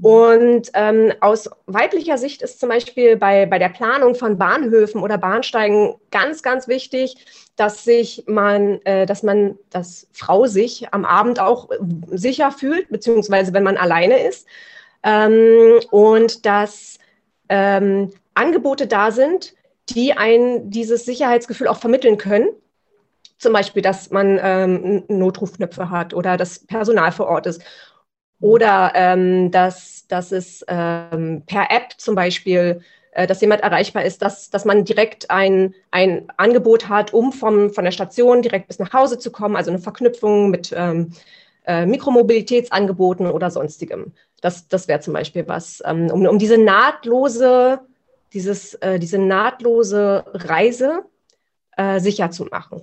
Und 0.02 0.70
ähm, 0.72 1.12
aus 1.20 1.50
weiblicher 1.66 2.16
Sicht 2.16 2.40
ist 2.40 2.58
zum 2.58 2.70
Beispiel 2.70 3.16
bei, 3.16 3.44
bei 3.44 3.58
der 3.58 3.68
Planung 3.68 4.14
von 4.14 4.38
Bahnhöfen 4.38 5.02
oder 5.02 5.18
Bahnsteigen 5.18 5.94
ganz, 6.10 6.42
ganz 6.42 6.68
wichtig, 6.68 7.16
dass 7.56 7.84
sich 7.84 8.24
man, 8.26 8.80
äh, 8.84 9.04
dass 9.04 9.22
man, 9.22 9.58
dass 9.68 10.06
Frau 10.12 10.46
sich 10.46 10.94
am 10.94 11.04
Abend 11.04 11.38
auch 11.38 11.68
sicher 12.10 12.50
fühlt, 12.50 12.88
beziehungsweise 12.88 13.52
wenn 13.52 13.62
man 13.62 13.76
alleine 13.76 14.26
ist. 14.26 14.46
Ähm, 15.02 15.80
und 15.90 16.46
dass 16.46 16.98
ähm, 17.50 18.10
Angebote 18.32 18.86
da 18.86 19.10
sind, 19.10 19.54
die 19.90 20.14
ein 20.14 20.70
dieses 20.70 21.04
Sicherheitsgefühl 21.04 21.68
auch 21.68 21.78
vermitteln 21.78 22.16
können. 22.16 22.48
Zum 23.38 23.52
Beispiel, 23.52 23.82
dass 23.82 24.10
man 24.10 24.38
ähm, 24.42 25.04
Notrufknöpfe 25.08 25.90
hat 25.90 26.14
oder 26.14 26.36
das 26.36 26.60
Personal 26.60 27.12
vor 27.12 27.26
Ort 27.26 27.46
ist. 27.46 27.62
Oder 28.40 28.92
ähm, 28.94 29.50
dass, 29.50 30.06
dass 30.08 30.32
es 30.32 30.64
ähm, 30.68 31.42
per 31.46 31.70
App 31.70 31.92
zum 31.98 32.14
Beispiel, 32.14 32.80
äh, 33.12 33.26
dass 33.26 33.40
jemand 33.40 33.62
erreichbar 33.62 34.04
ist, 34.04 34.22
dass, 34.22 34.50
dass 34.50 34.64
man 34.64 34.84
direkt 34.84 35.30
ein, 35.30 35.74
ein 35.90 36.26
Angebot 36.36 36.88
hat, 36.88 37.12
um 37.12 37.32
vom, 37.32 37.70
von 37.70 37.84
der 37.84 37.92
Station 37.92 38.42
direkt 38.42 38.68
bis 38.68 38.78
nach 38.78 38.92
Hause 38.92 39.18
zu 39.18 39.30
kommen, 39.30 39.56
also 39.56 39.70
eine 39.70 39.80
Verknüpfung 39.80 40.50
mit 40.50 40.72
ähm, 40.74 41.12
äh, 41.66 41.84
Mikromobilitätsangeboten 41.84 43.26
oder 43.26 43.50
sonstigem. 43.50 44.12
Das, 44.40 44.68
das 44.68 44.88
wäre 44.88 45.00
zum 45.00 45.12
Beispiel 45.12 45.46
was, 45.46 45.82
ähm, 45.84 46.10
um, 46.10 46.26
um 46.26 46.38
diese 46.38 46.56
nahtlose 46.56 47.80
dieses, 48.32 48.74
äh, 48.74 48.98
diese 48.98 49.18
nahtlose 49.18 50.24
Reise 50.32 51.04
äh, 51.76 52.00
sicher 52.00 52.30
zu 52.30 52.44
machen. 52.46 52.82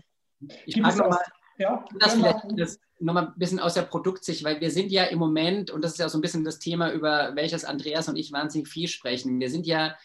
Ich 0.66 0.80
frage 0.80 0.98
nochmal, 0.98 1.24
ja, 1.58 1.86
das 2.00 2.14
vielleicht 2.14 2.40
das 2.56 2.80
nochmal 3.00 3.28
ein 3.28 3.34
bisschen 3.38 3.60
aus 3.60 3.74
der 3.74 3.84
Produktsicht, 3.84 4.44
weil 4.44 4.60
wir 4.60 4.72
sind 4.72 4.92
ja 4.92 5.06
im 5.06 5.20
Moment, 5.20 5.72
und 5.72 5.84
das 5.84 5.94
ist 5.94 6.00
ja 6.00 6.10
so 6.10 6.18
ein 6.18 6.22
bisschen 6.22 6.44
das 6.44 6.60
Thema, 6.60 6.92
über 6.92 7.36
welches 7.36 7.66
Andreas 7.66 8.10
und 8.10 8.16
ich 8.16 8.32
wahnsinnig 8.32 8.68
viel 8.68 8.88
sprechen, 8.88 9.40
wir 9.40 9.50
sind 9.50 9.68
ja, 9.68 9.96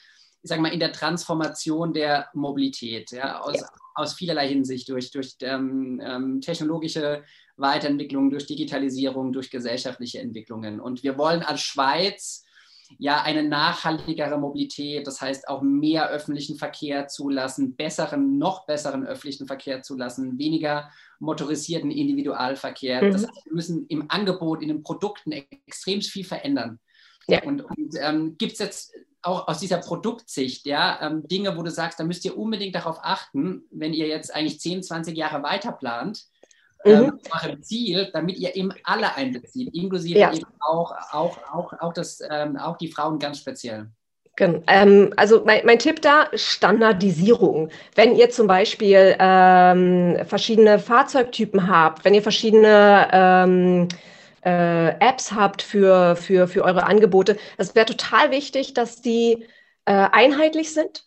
ich 0.43 0.49
sage 0.49 0.61
mal, 0.61 0.73
in 0.73 0.81
der 0.81 0.93
Transformation 0.93 1.93
der 1.93 2.29
Mobilität, 2.35 3.11
ja, 3.13 3.41
aus, 3.41 3.61
ja. 3.61 3.69
aus 3.95 4.15
vielerlei 4.15 4.49
Hinsicht, 4.49 4.89
durch, 4.89 5.11
durch 5.11 5.37
ähm, 5.41 6.01
ähm, 6.05 6.41
technologische 6.41 7.23
Weiterentwicklung, 7.57 8.31
durch 8.31 8.47
Digitalisierung, 8.47 9.33
durch 9.33 9.51
gesellschaftliche 9.51 10.19
Entwicklungen. 10.19 10.81
Und 10.81 11.03
wir 11.03 11.17
wollen 11.19 11.43
als 11.43 11.61
Schweiz 11.61 12.45
ja 12.99 13.23
eine 13.23 13.43
nachhaltigere 13.43 14.39
Mobilität, 14.39 15.07
das 15.07 15.21
heißt 15.21 15.49
auch 15.49 15.63
mehr 15.63 16.09
öffentlichen 16.11 16.57
Verkehr 16.57 17.09
zulassen, 17.09 17.77
besseren, 17.77 18.39
noch 18.39 18.67
besseren 18.67 19.05
öffentlichen 19.07 19.47
Verkehr 19.47 19.83
zulassen, 19.83 20.39
weniger 20.39 20.91
motorisierten 21.19 21.91
Individualverkehr. 21.91 23.03
Mhm. 23.03 23.13
Das 23.13 23.23
heißt, 23.27 23.47
wir 23.47 23.55
müssen 23.55 23.87
im 23.89 24.07
Angebot, 24.09 24.63
in 24.63 24.69
den 24.69 24.83
Produkten 24.83 25.33
extrem 25.33 26.01
viel 26.03 26.25
verändern. 26.25 26.79
Ja. 27.29 27.43
Und, 27.45 27.63
und 27.63 27.95
ähm, 28.01 28.37
gibt 28.39 28.55
es 28.55 28.59
jetzt 28.59 28.93
auch 29.23 29.47
aus 29.47 29.61
dieser 29.61 29.79
Produktsicht, 29.79 30.67
ja, 30.67 30.99
ähm, 31.01 31.27
Dinge, 31.29 31.57
wo 31.57 31.63
du 31.63 31.71
sagst, 31.71 32.01
da 32.01 32.05
müsst 32.05 32.25
ihr 32.25 32.37
unbedingt 32.37 32.75
darauf 32.75 32.99
achten, 33.03 33.63
wenn 33.71 33.95
ihr 33.95 34.09
jetzt 34.09 34.35
eigentlich 34.35 34.61
10, 34.61 34.83
20 34.83 35.17
Jahre 35.17 35.43
weiter 35.43 35.73
plant, 35.73 36.25
mhm. 36.85 37.21
ähm, 37.45 37.63
Ziel, 37.63 38.11
damit 38.13 38.39
ihr 38.39 38.55
eben 38.57 38.73
alle 38.85 39.15
einbezieht, 39.15 39.75
inklusive 39.75 40.19
ja. 40.19 40.33
eben 40.33 40.47
auch, 40.61 40.93
auch, 41.13 41.39
auch, 41.53 41.73
auch, 41.81 41.93
das, 41.93 42.21
ähm, 42.31 42.57
auch 42.57 42.77
die 42.77 42.89
Frauen 42.89 43.19
ganz 43.19 43.39
speziell. 43.39 43.89
Ähm, 44.41 45.13
also 45.17 45.43
mein, 45.45 45.65
mein, 45.67 45.79
Tipp 45.79 46.01
da, 46.01 46.27
Standardisierung. 46.35 47.69
Wenn 47.95 48.17
ihr 48.17 48.31
zum 48.31 48.47
Beispiel 48.47 49.15
ähm, 49.19 50.17
verschiedene 50.27 50.79
Fahrzeugtypen 50.79 51.69
habt, 51.69 52.05
wenn 52.05 52.15
ihr 52.15 52.23
verschiedene 52.23 53.09
ähm, 53.13 53.89
äh, 54.45 54.89
Apps 55.01 55.33
habt 55.33 55.61
für, 55.61 56.17
für, 56.17 56.49
für 56.49 56.65
eure 56.65 56.85
Angebote, 56.85 57.37
das 57.59 57.75
wäre 57.75 57.87
total 57.87 58.31
wichtig, 58.31 58.73
dass 58.73 59.03
die 59.03 59.47
äh, 59.85 59.93
einheitlich 59.93 60.73
sind, 60.73 61.05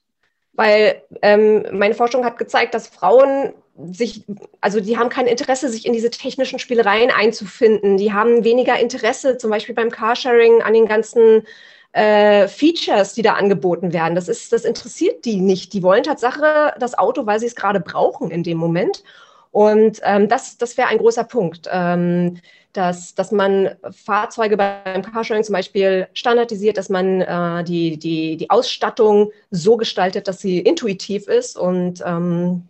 weil 0.56 1.02
ähm, 1.22 1.66
meine 1.72 1.96
Forschung 1.96 2.26
hat 2.26 2.38
gezeigt, 2.38 2.74
dass 2.74 2.88
Frauen 2.88 3.54
sich, 3.92 4.24
also 4.62 4.80
die 4.80 4.98
haben 4.98 5.10
kein 5.10 5.28
Interesse, 5.28 5.70
sich 5.70 5.86
in 5.86 5.94
diese 5.94 6.10
technischen 6.10 6.60
Spielereien 6.60 7.12
einzufinden. 7.12 7.98
Die 7.98 8.14
haben 8.14 8.44
weniger 8.44 8.80
Interesse, 8.80 9.38
zum 9.38 9.50
Beispiel 9.50 9.76
beim 9.76 9.92
Carsharing, 9.92 10.62
an 10.62 10.74
den 10.74 10.88
ganzen 10.88 11.44
äh, 11.92 12.48
Features, 12.48 13.14
die 13.14 13.22
da 13.22 13.34
angeboten 13.34 13.92
werden. 13.94 14.16
Das 14.16 14.28
ist, 14.30 14.54
das 14.54 14.66
interessiert 14.66 15.26
die 15.26 15.42
nicht. 15.42 15.74
Die 15.74 15.84
wollen 15.84 16.04
Tatsache 16.04 16.74
das 16.80 16.98
Auto, 16.98 17.26
weil 17.26 17.40
sie 17.40 17.48
es 17.48 17.56
gerade 17.56 17.82
brauchen 17.82 18.32
in 18.32 18.44
dem 18.44 18.58
Moment. 18.58 19.04
Und 19.52 20.02
ähm, 20.04 20.28
das, 20.28 20.58
das 20.58 20.78
wäre 20.78 20.90
ein 20.90 20.98
großer 20.98 21.24
Punkt, 21.24 21.70
ähm, 21.72 22.40
dass, 22.78 23.16
dass 23.16 23.32
man 23.32 23.76
Fahrzeuge 23.92 24.58
beim 24.58 25.02
Carsharing 25.02 25.44
zum 25.44 25.54
Beispiel 25.54 26.08
standardisiert, 26.14 26.78
dass 26.78 26.90
man 26.90 27.22
äh, 27.22 27.64
die, 27.64 27.98
die, 27.98 28.38
die 28.38 28.50
Ausstattung 28.50 29.32
so 29.52 29.78
gestaltet, 29.78 30.28
dass 30.28 30.40
sie 30.40 30.60
intuitiv 30.60 31.28
ist 31.28 31.58
und 31.58 32.04
ähm, 32.06 32.64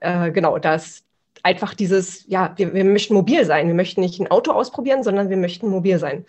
äh, 0.00 0.30
genau, 0.30 0.58
dass 0.58 1.02
einfach 1.42 1.74
dieses, 1.74 2.26
ja, 2.28 2.52
wir, 2.56 2.74
wir 2.74 2.84
möchten 2.84 3.14
mobil 3.14 3.44
sein. 3.44 3.68
Wir 3.68 3.74
möchten 3.74 4.00
nicht 4.00 4.18
ein 4.20 4.30
Auto 4.30 4.50
ausprobieren, 4.50 5.02
sondern 5.02 5.30
wir 5.30 5.36
möchten 5.36 5.68
mobil 5.68 5.98
sein. 5.98 6.26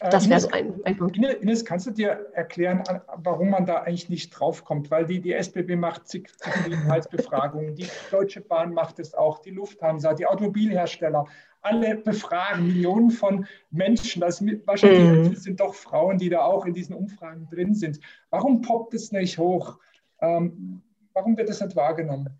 Äh, 0.00 0.10
das 0.10 0.28
wäre 0.28 0.40
so 0.40 0.50
ein, 0.50 0.74
ein 0.84 0.96
Punkt. 0.96 1.16
Ines, 1.16 1.64
kannst 1.64 1.86
du 1.86 1.90
dir 1.90 2.26
erklären, 2.34 2.82
warum 3.16 3.50
man 3.50 3.66
da 3.66 3.78
eigentlich 3.78 4.08
nicht 4.08 4.30
draufkommt? 4.30 4.90
Weil 4.90 5.06
die, 5.06 5.20
die 5.20 5.32
SBB 5.32 5.76
macht 5.76 6.08
zig 6.08 6.28
Inhaltsbefragungen, 6.66 7.74
die 7.74 7.88
Deutsche 8.10 8.40
Bahn 8.40 8.72
macht 8.72 8.98
es 8.98 9.14
auch, 9.14 9.38
die 9.40 9.50
Lufthansa, 9.50 10.14
die 10.14 10.26
Automobilhersteller, 10.26 11.26
alle 11.62 11.96
befragen 11.96 12.66
Millionen 12.66 13.10
von 13.10 13.46
Menschen. 13.70 14.20
Das 14.20 14.44
wahrscheinlich 14.64 15.32
mm. 15.32 15.34
sind 15.34 15.60
doch 15.60 15.74
Frauen, 15.74 16.18
die 16.18 16.28
da 16.28 16.42
auch 16.42 16.66
in 16.66 16.74
diesen 16.74 16.94
Umfragen 16.94 17.48
drin 17.50 17.74
sind. 17.74 18.00
Warum 18.30 18.62
poppt 18.62 18.94
es 18.94 19.12
nicht 19.12 19.38
hoch? 19.38 19.78
Ähm, 20.20 20.82
warum 21.12 21.36
wird 21.36 21.48
das 21.48 21.60
nicht 21.60 21.76
wahrgenommen? 21.76 22.30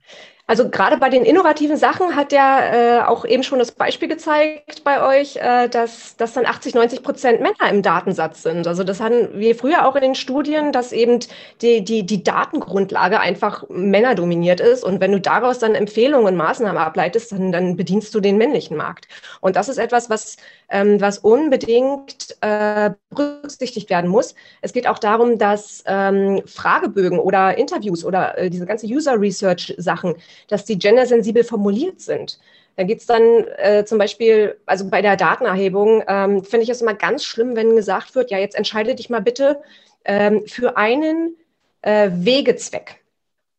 Also 0.51 0.69
gerade 0.69 0.97
bei 0.97 1.11
den 1.11 1.25
innovativen 1.25 1.77
Sachen 1.77 2.17
hat 2.17 2.33
der 2.33 3.03
äh, 3.05 3.07
auch 3.07 3.25
eben 3.25 3.45
schon 3.45 3.61
das 3.61 3.71
Beispiel 3.71 4.09
gezeigt 4.09 4.83
bei 4.83 5.01
euch, 5.01 5.37
äh, 5.37 5.69
dass, 5.69 6.17
dass 6.17 6.33
dann 6.33 6.45
80, 6.45 6.75
90 6.75 7.05
Prozent 7.05 7.41
Männer 7.41 7.71
im 7.71 7.83
Datensatz 7.83 8.43
sind. 8.43 8.67
Also 8.67 8.83
das 8.83 8.99
hatten 8.99 9.29
wir 9.39 9.55
früher 9.55 9.87
auch 9.87 9.95
in 9.95 10.03
den 10.03 10.15
Studien, 10.17 10.73
dass 10.73 10.91
eben 10.91 11.21
die, 11.63 11.85
die, 11.85 12.05
die 12.05 12.25
Datengrundlage 12.25 13.21
einfach 13.21 13.63
männerdominiert 13.69 14.59
ist. 14.59 14.83
Und 14.83 15.01
wenn 15.01 15.13
du 15.13 15.21
daraus 15.21 15.61
dann 15.61 15.77
Empfehlungen 15.77 16.27
und 16.27 16.37
Maßnahmen 16.37 16.83
ableitest, 16.83 17.31
dann, 17.31 17.53
dann 17.53 17.77
bedienst 17.77 18.13
du 18.13 18.19
den 18.19 18.37
männlichen 18.37 18.77
Markt. 18.77 19.07
Und 19.41 19.55
das 19.55 19.69
ist 19.69 19.79
etwas, 19.79 20.11
was, 20.11 20.37
ähm, 20.69 21.01
was 21.01 21.19
unbedingt 21.19 22.37
äh, 22.41 22.91
berücksichtigt 23.09 23.89
werden 23.89 24.11
muss. 24.11 24.35
Es 24.63 24.73
geht 24.73 24.89
auch 24.89 24.99
darum, 24.99 25.39
dass 25.39 25.85
ähm, 25.87 26.43
Fragebögen 26.45 27.21
oder 27.21 27.57
Interviews 27.57 28.05
oder 28.05 28.37
äh, 28.37 28.51
diese 28.51 28.67
ganze 28.67 28.89
User 28.89 29.21
Research 29.21 29.75
Sachen, 29.79 30.17
dass 30.49 30.65
die 30.65 30.79
gendersensibel 30.79 31.45
formuliert 31.45 32.01
sind. 32.01 32.39
Da 32.77 32.85
geht 32.85 33.01
es 33.01 33.07
dann 33.07 33.23
äh, 33.59 33.85
zum 33.85 33.99
Beispiel, 33.99 34.57
also 34.67 34.89
bei 34.89 35.03
der 35.03 35.17
Datenerhebung, 35.17 36.03
ähm, 36.09 36.45
finde 36.45 36.65
ich 36.65 36.71
es 36.71 36.81
immer 36.81 36.95
ganz 36.95 37.25
schlimm, 37.25 37.57
wenn 37.57 37.77
gesagt 37.77 38.15
wird, 38.15 38.31
ja, 38.31 38.39
jetzt 38.39 38.57
entscheide 38.57 38.95
dich 38.95 39.11
mal 39.11 39.21
bitte 39.21 39.61
ähm, 40.05 40.47
für 40.47 40.77
einen 40.77 41.37
äh, 41.83 42.11
Wegezweck. 42.13 43.01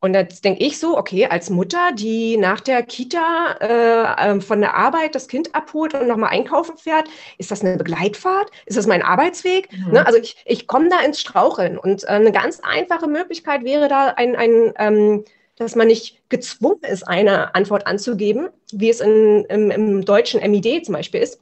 Und 0.03 0.15
jetzt 0.15 0.43
denke 0.43 0.63
ich 0.63 0.79
so, 0.79 0.97
okay, 0.97 1.27
als 1.27 1.51
Mutter, 1.51 1.91
die 1.93 2.35
nach 2.35 2.59
der 2.59 2.81
Kita 2.81 3.57
äh, 3.59 4.31
ähm, 4.31 4.41
von 4.41 4.59
der 4.59 4.75
Arbeit 4.75 5.13
das 5.13 5.27
Kind 5.27 5.53
abholt 5.53 5.93
und 5.93 6.07
nochmal 6.07 6.31
einkaufen 6.31 6.75
fährt, 6.75 7.07
ist 7.37 7.51
das 7.51 7.61
eine 7.61 7.77
Begleitfahrt? 7.77 8.49
Ist 8.65 8.79
das 8.79 8.87
mein 8.87 9.03
Arbeitsweg? 9.03 9.71
Mhm. 9.71 9.91
Ne? 9.91 10.05
Also 10.07 10.17
ich, 10.17 10.37
ich 10.45 10.65
komme 10.65 10.89
da 10.89 11.01
ins 11.01 11.21
Straucheln. 11.21 11.77
Und 11.77 12.03
äh, 12.05 12.07
eine 12.07 12.31
ganz 12.31 12.61
einfache 12.61 13.07
Möglichkeit 13.07 13.63
wäre 13.63 13.87
da 13.87 14.07
ein, 14.07 14.35
ein 14.35 14.73
ähm, 14.79 15.25
dass 15.61 15.75
man 15.75 15.87
nicht 15.87 16.27
gezwungen 16.29 16.83
ist, 16.83 17.03
eine 17.07 17.55
Antwort 17.55 17.87
anzugeben, 17.87 18.49
wie 18.71 18.89
es 18.89 18.99
in, 18.99 19.45
im, 19.45 19.71
im 19.71 20.05
deutschen 20.05 20.41
MID 20.41 20.85
zum 20.85 20.93
Beispiel 20.93 21.21
ist, 21.21 21.39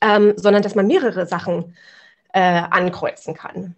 ähm, 0.00 0.34
sondern 0.36 0.62
dass 0.62 0.74
man 0.74 0.86
mehrere 0.86 1.26
Sachen 1.26 1.74
äh, 2.32 2.40
ankreuzen 2.40 3.34
kann. 3.34 3.74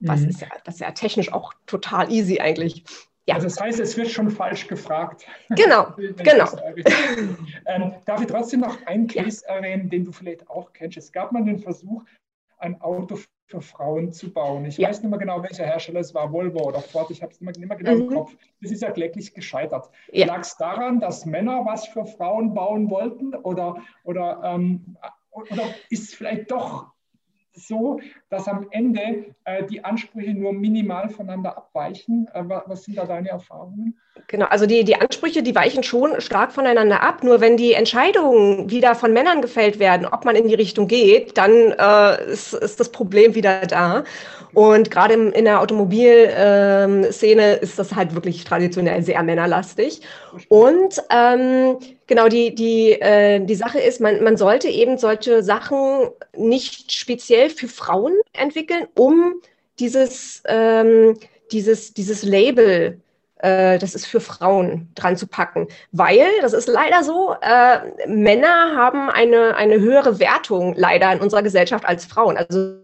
Was 0.00 0.20
mhm. 0.20 0.28
ist 0.28 0.40
ja, 0.40 0.48
das 0.64 0.74
ist 0.76 0.80
ja 0.80 0.92
technisch 0.92 1.32
auch 1.32 1.52
total 1.66 2.10
easy 2.12 2.40
eigentlich. 2.40 2.84
Ja. 3.26 3.34
Also 3.34 3.48
das 3.48 3.60
heißt, 3.60 3.80
es 3.80 3.96
wird 3.96 4.08
schon 4.08 4.30
falsch 4.30 4.66
gefragt. 4.68 5.26
Genau, 5.50 5.92
genau. 6.16 6.48
Ähm, 7.66 7.94
darf 8.06 8.22
ich 8.22 8.26
trotzdem 8.26 8.60
noch 8.60 8.78
einen 8.86 9.06
Case 9.06 9.44
ja. 9.46 9.56
erwähnen, 9.56 9.90
den 9.90 10.04
du 10.04 10.12
vielleicht 10.12 10.48
auch 10.48 10.72
kennst? 10.72 10.96
Es 10.96 11.12
gab 11.12 11.32
mal 11.32 11.44
den 11.44 11.58
Versuch, 11.58 12.04
ein 12.58 12.80
Auto 12.80 13.18
für 13.48 13.62
Frauen 13.62 14.12
zu 14.12 14.30
bauen. 14.30 14.66
Ich 14.66 14.76
ja. 14.76 14.88
weiß 14.88 15.02
nicht 15.02 15.10
mehr 15.10 15.18
genau, 15.18 15.42
welcher 15.42 15.64
Hersteller 15.64 16.00
es 16.00 16.14
war, 16.14 16.32
Volvo 16.32 16.68
oder 16.68 16.80
Ford, 16.80 17.10
ich 17.10 17.22
habe 17.22 17.32
es 17.32 17.40
nicht 17.40 17.58
mehr 17.58 17.76
genau 17.76 17.94
mhm. 17.94 18.00
im 18.02 18.08
Kopf. 18.08 18.36
Das 18.60 18.70
ist 18.70 18.82
ja 18.82 18.90
kläglich 18.90 19.32
gescheitert. 19.32 19.90
Ja. 20.12 20.26
Lag 20.26 20.40
es 20.40 20.56
daran, 20.56 21.00
dass 21.00 21.24
Männer 21.24 21.64
was 21.64 21.88
für 21.88 22.04
Frauen 22.04 22.52
bauen 22.52 22.90
wollten 22.90 23.34
oder, 23.34 23.82
oder, 24.04 24.42
ähm, 24.44 24.98
oder 25.30 25.64
ist 25.88 26.04
es 26.04 26.14
vielleicht 26.14 26.50
doch 26.50 26.92
so, 27.54 28.00
dass 28.28 28.46
am 28.48 28.68
Ende 28.70 29.34
äh, 29.44 29.64
die 29.64 29.82
Ansprüche 29.82 30.34
nur 30.34 30.52
minimal 30.52 31.08
voneinander 31.08 31.56
abweichen. 31.56 32.28
Äh, 32.34 32.44
was 32.46 32.84
sind 32.84 32.98
da 32.98 33.06
deine 33.06 33.30
Erfahrungen? 33.30 33.98
Genau, 34.30 34.44
also 34.44 34.66
die, 34.66 34.84
die 34.84 34.94
Ansprüche, 34.94 35.42
die 35.42 35.54
weichen 35.54 35.82
schon 35.82 36.20
stark 36.20 36.52
voneinander 36.52 37.02
ab. 37.02 37.24
Nur 37.24 37.40
wenn 37.40 37.56
die 37.56 37.72
Entscheidungen 37.72 38.70
wieder 38.70 38.94
von 38.94 39.14
Männern 39.14 39.40
gefällt 39.40 39.78
werden, 39.78 40.06
ob 40.06 40.26
man 40.26 40.36
in 40.36 40.48
die 40.48 40.54
Richtung 40.54 40.86
geht, 40.86 41.38
dann 41.38 41.72
äh, 41.72 42.30
ist, 42.30 42.52
ist 42.52 42.78
das 42.78 42.90
Problem 42.90 43.34
wieder 43.34 43.62
da. 43.62 44.04
Und 44.52 44.90
gerade 44.90 45.14
in 45.14 45.44
der 45.46 45.62
Automobilszene 45.62 47.56
ähm, 47.56 47.58
ist 47.62 47.78
das 47.78 47.94
halt 47.94 48.14
wirklich 48.14 48.44
traditionell 48.44 49.02
sehr 49.02 49.22
männerlastig. 49.22 50.02
Und 50.48 51.02
ähm, 51.08 51.78
genau, 52.06 52.28
die, 52.28 52.54
die, 52.54 53.00
äh, 53.00 53.40
die 53.42 53.54
Sache 53.54 53.80
ist, 53.80 53.98
man, 53.98 54.22
man 54.22 54.36
sollte 54.36 54.68
eben 54.68 54.98
solche 54.98 55.42
Sachen 55.42 56.08
nicht 56.36 56.92
speziell 56.92 57.48
für 57.48 57.68
Frauen 57.68 58.12
entwickeln, 58.34 58.88
um 58.94 59.40
dieses, 59.78 60.42
ähm, 60.46 61.16
dieses, 61.50 61.94
dieses 61.94 62.24
Label 62.24 63.00
äh, 63.38 63.78
das 63.78 63.94
ist 63.94 64.06
für 64.06 64.20
Frauen 64.20 64.88
dran 64.94 65.16
zu 65.16 65.26
packen. 65.26 65.68
Weil, 65.92 66.26
das 66.40 66.52
ist 66.52 66.68
leider 66.68 67.02
so, 67.04 67.34
äh, 67.40 68.06
Männer 68.06 68.76
haben 68.76 69.10
eine, 69.10 69.56
eine 69.56 69.80
höhere 69.80 70.18
Wertung 70.18 70.74
leider 70.76 71.12
in 71.12 71.20
unserer 71.20 71.42
Gesellschaft 71.42 71.84
als 71.84 72.04
Frauen. 72.04 72.36
Also 72.36 72.78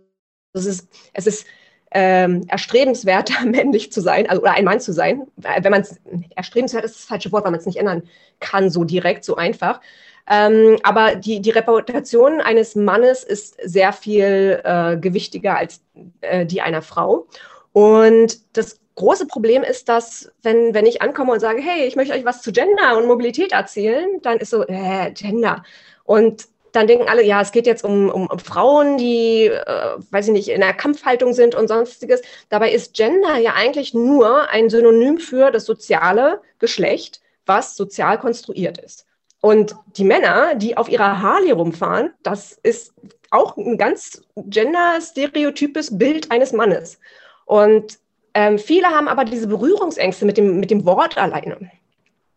es 0.53 0.67
ist, 0.67 0.89
es 1.13 1.27
ist 1.27 1.47
ähm, 1.91 2.45
erstrebenswerter, 2.49 3.45
männlich 3.47 3.93
zu 3.93 4.01
sein, 4.01 4.29
also 4.29 4.43
oder 4.43 4.53
ein 4.53 4.65
Mann 4.65 4.81
zu 4.81 4.93
sein. 4.93 5.23
Wenn 5.37 5.71
man 5.71 5.87
erstrebenswert 6.35 6.85
ist 6.85 6.97
das 6.97 7.05
falsche 7.05 7.33
Wort, 7.33 7.45
weil 7.45 7.53
man 7.53 7.61
es 7.61 7.67
nicht 7.67 7.79
ändern 7.79 8.03
kann, 8.41 8.71
so 8.71 8.85
direkt, 8.85 9.25
so 9.25 9.37
einfach. 9.37 9.81
Ähm, 10.29 10.79
aber 10.83 11.17
die, 11.17 11.41
die 11.41 11.51
Reputation 11.51 12.41
eines 12.41 12.75
Mannes 12.75 13.25
ist 13.25 13.57
sehr 13.63 13.93
viel 13.93 14.61
äh, 14.65 14.97
gewichtiger 14.97 15.57
als 15.59 15.83
äh, 16.23 16.47
die 16.47 16.63
einer 16.63 16.83
Frau. 16.83 17.27
Und 17.73 18.57
das 18.57 18.81
große 18.95 19.27
Problem 19.27 19.63
ist, 19.63 19.89
dass 19.89 20.33
wenn, 20.43 20.75
wenn 20.75 20.87
ich 20.87 21.03
ankomme 21.03 21.33
und 21.33 21.41
sage, 21.41 21.61
hey, 21.61 21.87
ich 21.87 21.97
möchte 21.97 22.15
euch 22.15 22.25
was 22.25 22.43
zu 22.43 22.53
Gender 22.53 22.97
und 22.97 23.07
Mobilität 23.07 23.53
erzählen, 23.53 24.21
dann 24.23 24.39
ist 24.39 24.51
so, 24.51 24.63
äh, 24.67 25.11
Gender. 25.13 25.65
Und 26.05 26.47
dann 26.73 26.87
denken 26.89 27.09
alle, 27.09 27.23
ja, 27.23 27.41
es 27.41 27.53
geht 27.53 27.67
jetzt 27.67 27.85
um, 27.85 28.11
um, 28.11 28.27
um 28.27 28.39
Frauen, 28.39 28.99
die, 28.99 29.47
äh, 29.47 29.97
weiß 30.11 30.27
ich 30.27 30.33
nicht, 30.33 30.49
in 30.49 30.61
der 30.61 30.75
Kampfhaltung 30.75 31.33
sind 31.33 31.55
und 31.55 31.69
sonstiges. 31.69 32.21
Dabei 32.49 32.73
ist 32.73 32.95
Gender 32.95 33.37
ja 33.37 33.55
eigentlich 33.55 33.95
nur 33.95 34.51
ein 34.51 34.71
Synonym 34.71 35.19
für 35.19 35.51
das 35.51 35.67
soziale 35.67 36.41
Geschlecht, 36.59 37.21
was 37.47 37.77
sozial 37.77 38.19
konstruiert 38.19 38.79
ist. 38.79 39.07
Und 39.41 39.77
die 39.97 40.05
Männer, 40.05 40.55
die 40.55 40.77
auf 40.77 40.89
ihrer 40.89 41.21
Harley 41.21 41.53
rumfahren, 41.53 42.13
das 42.23 42.59
ist 42.63 42.93
auch 43.31 43.57
ein 43.57 43.77
ganz 43.77 44.23
gender-stereotypes 44.37 45.99
Bild 45.99 46.31
eines 46.31 46.53
Mannes. 46.53 46.99
Und 47.45 47.99
ähm, 48.35 48.59
viele 48.59 48.89
haben 48.89 49.09
aber 49.09 49.25
diese 49.25 49.47
Berührungsängste 49.47 50.25
mit 50.25 50.37
dem, 50.37 50.61
mit 50.61 50.71
dem 50.71 50.85
Wort 50.85 51.17
alleine 51.17 51.71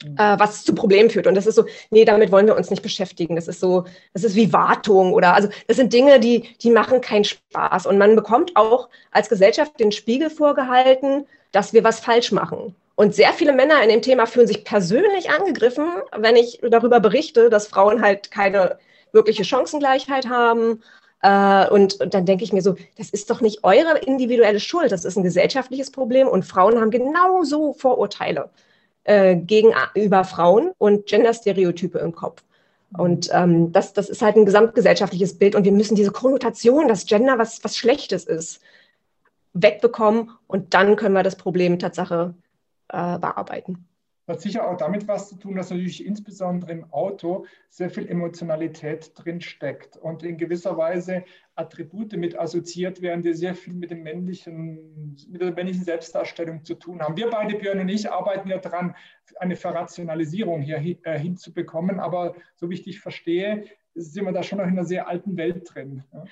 äh, 0.03 0.39
was 0.39 0.63
zu 0.63 0.75
Problemen 0.75 1.09
führt. 1.09 1.27
Und 1.27 1.35
das 1.35 1.47
ist 1.47 1.55
so, 1.55 1.65
nee, 1.89 2.05
damit 2.05 2.31
wollen 2.31 2.47
wir 2.47 2.55
uns 2.55 2.69
nicht 2.69 2.83
beschäftigen. 2.83 3.35
Das 3.35 3.47
ist 3.47 3.59
so, 3.59 3.85
das 4.13 4.23
ist 4.23 4.35
wie 4.35 4.53
Wartung 4.53 5.13
oder, 5.13 5.33
also 5.33 5.49
das 5.67 5.77
sind 5.77 5.93
Dinge, 5.93 6.19
die, 6.19 6.55
die 6.61 6.71
machen 6.71 7.01
keinen 7.01 7.23
Spaß. 7.23 7.85
Und 7.85 7.97
man 7.97 8.15
bekommt 8.15 8.55
auch 8.55 8.89
als 9.11 9.29
Gesellschaft 9.29 9.79
den 9.79 9.91
Spiegel 9.91 10.29
vorgehalten, 10.29 11.25
dass 11.51 11.73
wir 11.73 11.83
was 11.83 11.99
falsch 11.99 12.31
machen. 12.31 12.75
Und 12.95 13.13
sehr 13.13 13.31
viele 13.31 13.53
Männer 13.53 13.81
in 13.83 13.89
dem 13.89 14.01
Thema 14.01 14.25
fühlen 14.25 14.47
sich 14.47 14.63
persönlich 14.63 15.29
angegriffen, 15.29 15.87
wenn 16.15 16.35
ich 16.35 16.59
darüber 16.67 16.99
berichte, 16.99 17.49
dass 17.49 17.67
Frauen 17.67 18.01
halt 18.01 18.31
keine 18.31 18.79
wirkliche 19.11 19.45
Chancengleichheit 19.45 20.27
haben. 20.27 20.81
Äh, 21.21 21.69
und, 21.69 21.99
und 21.99 22.13
dann 22.13 22.25
denke 22.25 22.43
ich 22.43 22.53
mir 22.53 22.61
so, 22.61 22.75
das 22.97 23.09
ist 23.09 23.29
doch 23.29 23.41
nicht 23.41 23.63
eure 23.63 23.97
individuelle 23.99 24.59
Schuld, 24.59 24.91
das 24.91 25.05
ist 25.05 25.17
ein 25.17 25.23
gesellschaftliches 25.23 25.91
Problem 25.91 26.27
und 26.27 26.45
Frauen 26.45 26.79
haben 26.79 26.91
genauso 26.91 27.73
Vorurteile 27.73 28.49
äh, 29.03 29.35
gegenüber 29.35 30.23
Frauen 30.23 30.71
und 30.77 31.07
Genderstereotype 31.07 31.97
im 31.99 32.13
Kopf. 32.13 32.43
Und 32.97 33.29
ähm, 33.33 33.71
das, 33.73 33.93
das 33.93 34.09
ist 34.09 34.21
halt 34.21 34.37
ein 34.37 34.45
gesamtgesellschaftliches 34.45 35.37
Bild 35.37 35.55
und 35.55 35.65
wir 35.65 35.73
müssen 35.73 35.95
diese 35.95 36.11
Konnotation, 36.11 36.87
dass 36.87 37.05
Gender 37.05 37.37
was, 37.37 37.63
was 37.63 37.75
Schlechtes 37.75 38.23
ist, 38.23 38.61
wegbekommen 39.53 40.31
und 40.47 40.73
dann 40.73 40.95
können 40.95 41.15
wir 41.15 41.23
das 41.23 41.35
Problem 41.35 41.79
Tatsache 41.79 42.35
äh, 42.89 43.17
bearbeiten 43.19 43.86
hat 44.27 44.41
sicher 44.41 44.69
auch 44.69 44.77
damit 44.77 45.07
was 45.07 45.29
zu 45.29 45.37
tun, 45.37 45.55
dass 45.55 45.69
natürlich 45.69 46.05
insbesondere 46.05 46.71
im 46.71 46.91
Auto 46.91 47.45
sehr 47.69 47.89
viel 47.89 48.07
Emotionalität 48.07 49.11
drin 49.15 49.39
steckt 49.41 49.97
und 49.97 50.23
in 50.23 50.37
gewisser 50.37 50.77
Weise 50.77 51.23
Attribute 51.55 52.13
mit 52.17 52.37
assoziiert 52.37 53.01
werden, 53.01 53.23
die 53.23 53.33
sehr 53.33 53.55
viel 53.55 53.73
mit 53.73 53.89
dem 53.89 54.03
männlichen, 54.03 55.15
mit 55.29 55.41
der 55.41 55.53
männlichen 55.53 55.83
Selbstdarstellung 55.83 56.63
zu 56.65 56.75
tun 56.75 57.01
haben. 57.01 57.15
Wir 57.15 57.29
beide, 57.29 57.57
Björn 57.57 57.79
und 57.79 57.89
ich, 57.89 58.11
arbeiten 58.11 58.49
ja 58.49 58.57
daran, 58.57 58.95
eine 59.39 59.55
Verrationalisierung 59.55 60.61
hier 60.61 60.77
äh, 60.77 61.19
hinzubekommen, 61.19 61.99
aber 61.99 62.35
so 62.55 62.69
wie 62.69 62.75
ich 62.75 62.83
dich 62.83 62.99
verstehe, 62.99 63.63
sind 63.95 64.25
wir 64.25 64.31
da 64.33 64.43
schon 64.43 64.59
noch 64.59 64.65
in 64.65 64.71
einer 64.71 64.85
sehr 64.85 65.07
alten 65.07 65.37
Welt 65.37 65.73
drin. 65.73 66.03
Ja. 66.13 66.23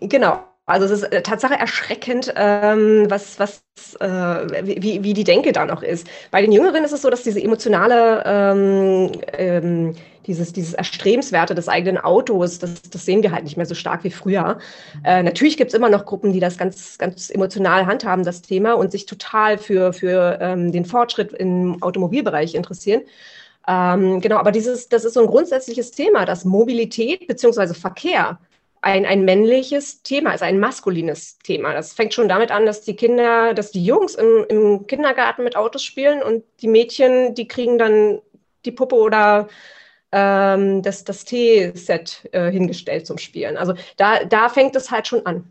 Genau, 0.00 0.44
also 0.66 0.86
es 0.86 0.92
ist 0.92 1.02
äh, 1.04 1.22
Tatsache 1.22 1.54
erschreckend, 1.54 2.32
ähm, 2.36 3.06
was, 3.10 3.38
was, 3.38 3.62
äh, 4.00 4.06
wie, 4.64 5.02
wie 5.02 5.12
die 5.12 5.24
Denke 5.24 5.52
da 5.52 5.66
noch 5.66 5.82
ist. 5.82 6.06
Bei 6.30 6.40
den 6.40 6.52
Jüngeren 6.52 6.84
ist 6.84 6.92
es 6.92 7.02
so, 7.02 7.10
dass 7.10 7.22
diese 7.22 7.42
emotionale, 7.42 8.22
ähm, 8.24 9.12
ähm, 9.32 9.94
dieses, 10.26 10.54
dieses 10.54 10.72
Erstrebenswerte 10.72 11.54
des 11.54 11.68
eigenen 11.68 11.98
Autos, 11.98 12.58
das, 12.58 12.80
das 12.80 13.04
sehen 13.04 13.22
wir 13.22 13.32
halt 13.32 13.44
nicht 13.44 13.58
mehr 13.58 13.66
so 13.66 13.74
stark 13.74 14.04
wie 14.04 14.10
früher. 14.10 14.58
Äh, 15.04 15.22
natürlich 15.22 15.58
gibt 15.58 15.68
es 15.70 15.74
immer 15.74 15.90
noch 15.90 16.06
Gruppen, 16.06 16.32
die 16.32 16.40
das 16.40 16.56
ganz, 16.56 16.96
ganz 16.96 17.28
emotional 17.28 17.84
handhaben, 17.84 18.24
das 18.24 18.40
Thema, 18.40 18.72
und 18.72 18.90
sich 18.90 19.04
total 19.04 19.58
für, 19.58 19.92
für 19.92 20.38
ähm, 20.40 20.72
den 20.72 20.86
Fortschritt 20.86 21.34
im 21.34 21.82
Automobilbereich 21.82 22.54
interessieren. 22.54 23.02
Ähm, 23.68 24.22
genau, 24.22 24.36
aber 24.36 24.50
dieses, 24.50 24.88
das 24.88 25.04
ist 25.04 25.12
so 25.14 25.20
ein 25.20 25.26
grundsätzliches 25.26 25.90
Thema, 25.90 26.24
dass 26.24 26.46
Mobilität 26.46 27.26
beziehungsweise 27.26 27.74
Verkehr 27.74 28.38
ein, 28.84 29.06
ein 29.06 29.24
männliches 29.24 30.02
Thema, 30.02 30.32
also 30.32 30.44
ein 30.44 30.60
maskulines 30.60 31.38
Thema. 31.38 31.72
Das 31.72 31.94
fängt 31.94 32.12
schon 32.12 32.28
damit 32.28 32.50
an, 32.50 32.66
dass 32.66 32.82
die 32.82 32.94
Kinder, 32.94 33.54
dass 33.54 33.70
die 33.70 33.82
Jungs 33.82 34.14
im, 34.14 34.44
im 34.50 34.86
Kindergarten 34.86 35.42
mit 35.42 35.56
Autos 35.56 35.82
spielen 35.82 36.22
und 36.22 36.44
die 36.60 36.68
Mädchen, 36.68 37.34
die 37.34 37.48
kriegen 37.48 37.78
dann 37.78 38.20
die 38.66 38.72
Puppe 38.72 38.96
oder 38.96 39.48
ähm, 40.12 40.82
das, 40.82 41.02
das 41.04 41.24
T-Set 41.24 42.28
äh, 42.32 42.50
hingestellt 42.50 43.06
zum 43.06 43.16
Spielen. 43.16 43.56
Also 43.56 43.72
da, 43.96 44.22
da 44.24 44.50
fängt 44.50 44.76
es 44.76 44.90
halt 44.90 45.06
schon 45.08 45.24
an. 45.24 45.50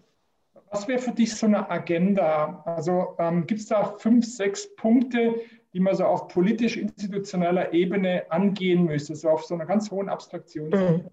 Was 0.69 0.88
wäre 0.88 1.00
für 1.00 1.12
dich 1.12 1.36
so 1.36 1.48
eine 1.48 1.69
Agenda? 1.72 2.62
Also 2.67 3.15
ähm, 3.17 3.48
gibt 3.48 3.62
es 3.62 3.67
da 3.67 3.96
fünf, 3.98 4.28
sechs 4.28 4.76
Punkte, 4.76 5.41
die 5.74 5.80
man 5.80 5.96
so 5.96 6.06
auf 6.06 6.28
politisch-institutioneller 6.28 7.74
Ebene 7.74 8.26
angehen 8.30 8.86
müsste, 8.86 9.15
so 9.15 9.30
auf 9.30 9.43
so 9.43 9.56
einer 9.56 9.65
ganz 9.65 9.89
hohen 9.89 10.08
Abstraktion? 10.08 10.69
Mhm. 10.69 11.06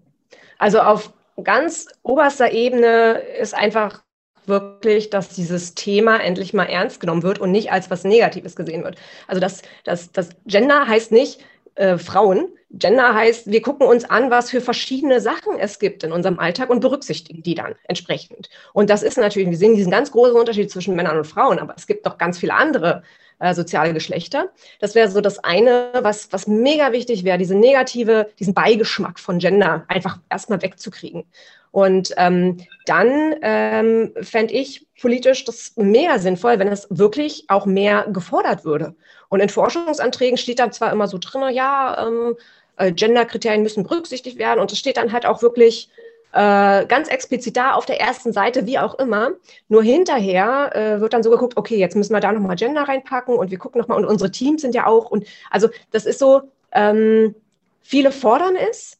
Also 0.59 0.79
auf 0.81 1.11
ganz 1.43 1.87
oberster 2.03 2.51
Ebene 2.51 3.21
ist 3.39 3.53
einfach 3.53 4.03
wirklich, 4.45 5.09
dass 5.09 5.29
dieses 5.29 5.75
Thema 5.75 6.17
endlich 6.17 6.53
mal 6.53 6.65
ernst 6.65 6.99
genommen 6.99 7.23
wird 7.23 7.39
und 7.39 7.51
nicht 7.51 7.71
als 7.71 7.89
was 7.89 8.03
Negatives 8.03 8.55
gesehen 8.55 8.83
wird. 8.83 8.97
Also 9.27 9.39
das, 9.39 9.61
das, 9.83 10.11
das 10.11 10.29
Gender 10.45 10.87
heißt 10.87 11.11
nicht 11.11 11.41
äh, 11.75 11.97
Frauen. 11.97 12.47
Gender 12.71 13.13
heißt, 13.13 13.51
wir 13.51 13.61
gucken 13.61 13.85
uns 13.85 14.05
an, 14.05 14.31
was 14.31 14.49
für 14.49 14.61
verschiedene 14.61 15.19
Sachen 15.19 15.59
es 15.59 15.77
gibt 15.77 16.03
in 16.03 16.11
unserem 16.11 16.39
Alltag 16.39 16.69
und 16.69 16.79
berücksichtigen 16.79 17.43
die 17.43 17.55
dann 17.55 17.75
entsprechend. 17.83 18.49
Und 18.73 18.89
das 18.89 19.03
ist 19.03 19.17
natürlich, 19.17 19.49
wir 19.49 19.57
sehen 19.57 19.75
diesen 19.75 19.91
ganz 19.91 20.11
großen 20.11 20.35
Unterschied 20.35 20.71
zwischen 20.71 20.95
Männern 20.95 21.17
und 21.17 21.27
Frauen, 21.27 21.59
aber 21.59 21.73
es 21.75 21.87
gibt 21.87 22.05
noch 22.05 22.17
ganz 22.17 22.39
viele 22.39 22.53
andere 22.53 23.03
äh, 23.41 23.53
soziale 23.55 23.93
Geschlechter. 23.93 24.49
Das 24.79 24.95
wäre 24.95 25.09
so 25.09 25.19
das 25.19 25.39
eine, 25.39 25.89
was, 26.01 26.31
was 26.31 26.47
mega 26.47 26.91
wichtig 26.91 27.23
wäre, 27.23 27.37
diese 27.37 27.55
negative, 27.55 28.29
diesen 28.39 28.53
Beigeschmack 28.53 29.19
von 29.19 29.39
Gender 29.39 29.83
einfach 29.87 30.19
erstmal 30.29 30.61
wegzukriegen. 30.61 31.25
Und 31.71 32.13
ähm, 32.17 32.57
dann 32.85 33.35
ähm, 33.41 34.13
fände 34.21 34.53
ich 34.53 34.85
politisch 35.01 35.43
das 35.45 35.73
mega 35.75 36.19
sinnvoll, 36.19 36.59
wenn 36.59 36.67
es 36.67 36.87
wirklich 36.89 37.45
auch 37.47 37.65
mehr 37.65 38.05
gefordert 38.11 38.63
würde. 38.63 38.93
Und 39.29 39.39
in 39.39 39.49
Forschungsanträgen 39.49 40.37
steht 40.37 40.59
dann 40.59 40.73
zwar 40.73 40.91
immer 40.91 41.07
so 41.07 41.17
drin, 41.17 41.53
ja, 41.53 42.07
ähm, 42.07 42.35
äh, 42.77 42.91
Gender-Kriterien 42.91 43.63
müssen 43.63 43.83
berücksichtigt 43.83 44.37
werden 44.37 44.59
und 44.59 44.71
es 44.71 44.77
steht 44.77 44.97
dann 44.97 45.11
halt 45.11 45.25
auch 45.25 45.41
wirklich 45.41 45.89
äh, 46.33 46.85
ganz 46.85 47.09
explizit 47.09 47.57
da 47.57 47.73
auf 47.73 47.85
der 47.85 47.99
ersten 47.99 48.33
Seite, 48.33 48.65
wie 48.65 48.79
auch 48.79 48.95
immer. 48.99 49.31
Nur 49.67 49.83
hinterher 49.83 50.75
äh, 50.75 51.01
wird 51.01 51.13
dann 51.13 51.23
so 51.23 51.29
geguckt, 51.29 51.57
okay, 51.57 51.77
jetzt 51.77 51.95
müssen 51.95 52.13
wir 52.13 52.19
da 52.19 52.31
nochmal 52.31 52.55
Gender 52.55 52.83
reinpacken 52.83 53.35
und 53.35 53.51
wir 53.51 53.57
gucken 53.57 53.81
nochmal, 53.81 53.97
und 53.97 54.05
unsere 54.05 54.31
Teams 54.31 54.61
sind 54.61 54.75
ja 54.75 54.87
auch, 54.87 55.11
und 55.11 55.25
also 55.49 55.69
das 55.91 56.05
ist 56.05 56.19
so, 56.19 56.43
ähm, 56.71 57.35
viele 57.81 58.11
fordern 58.11 58.55
es, 58.55 58.97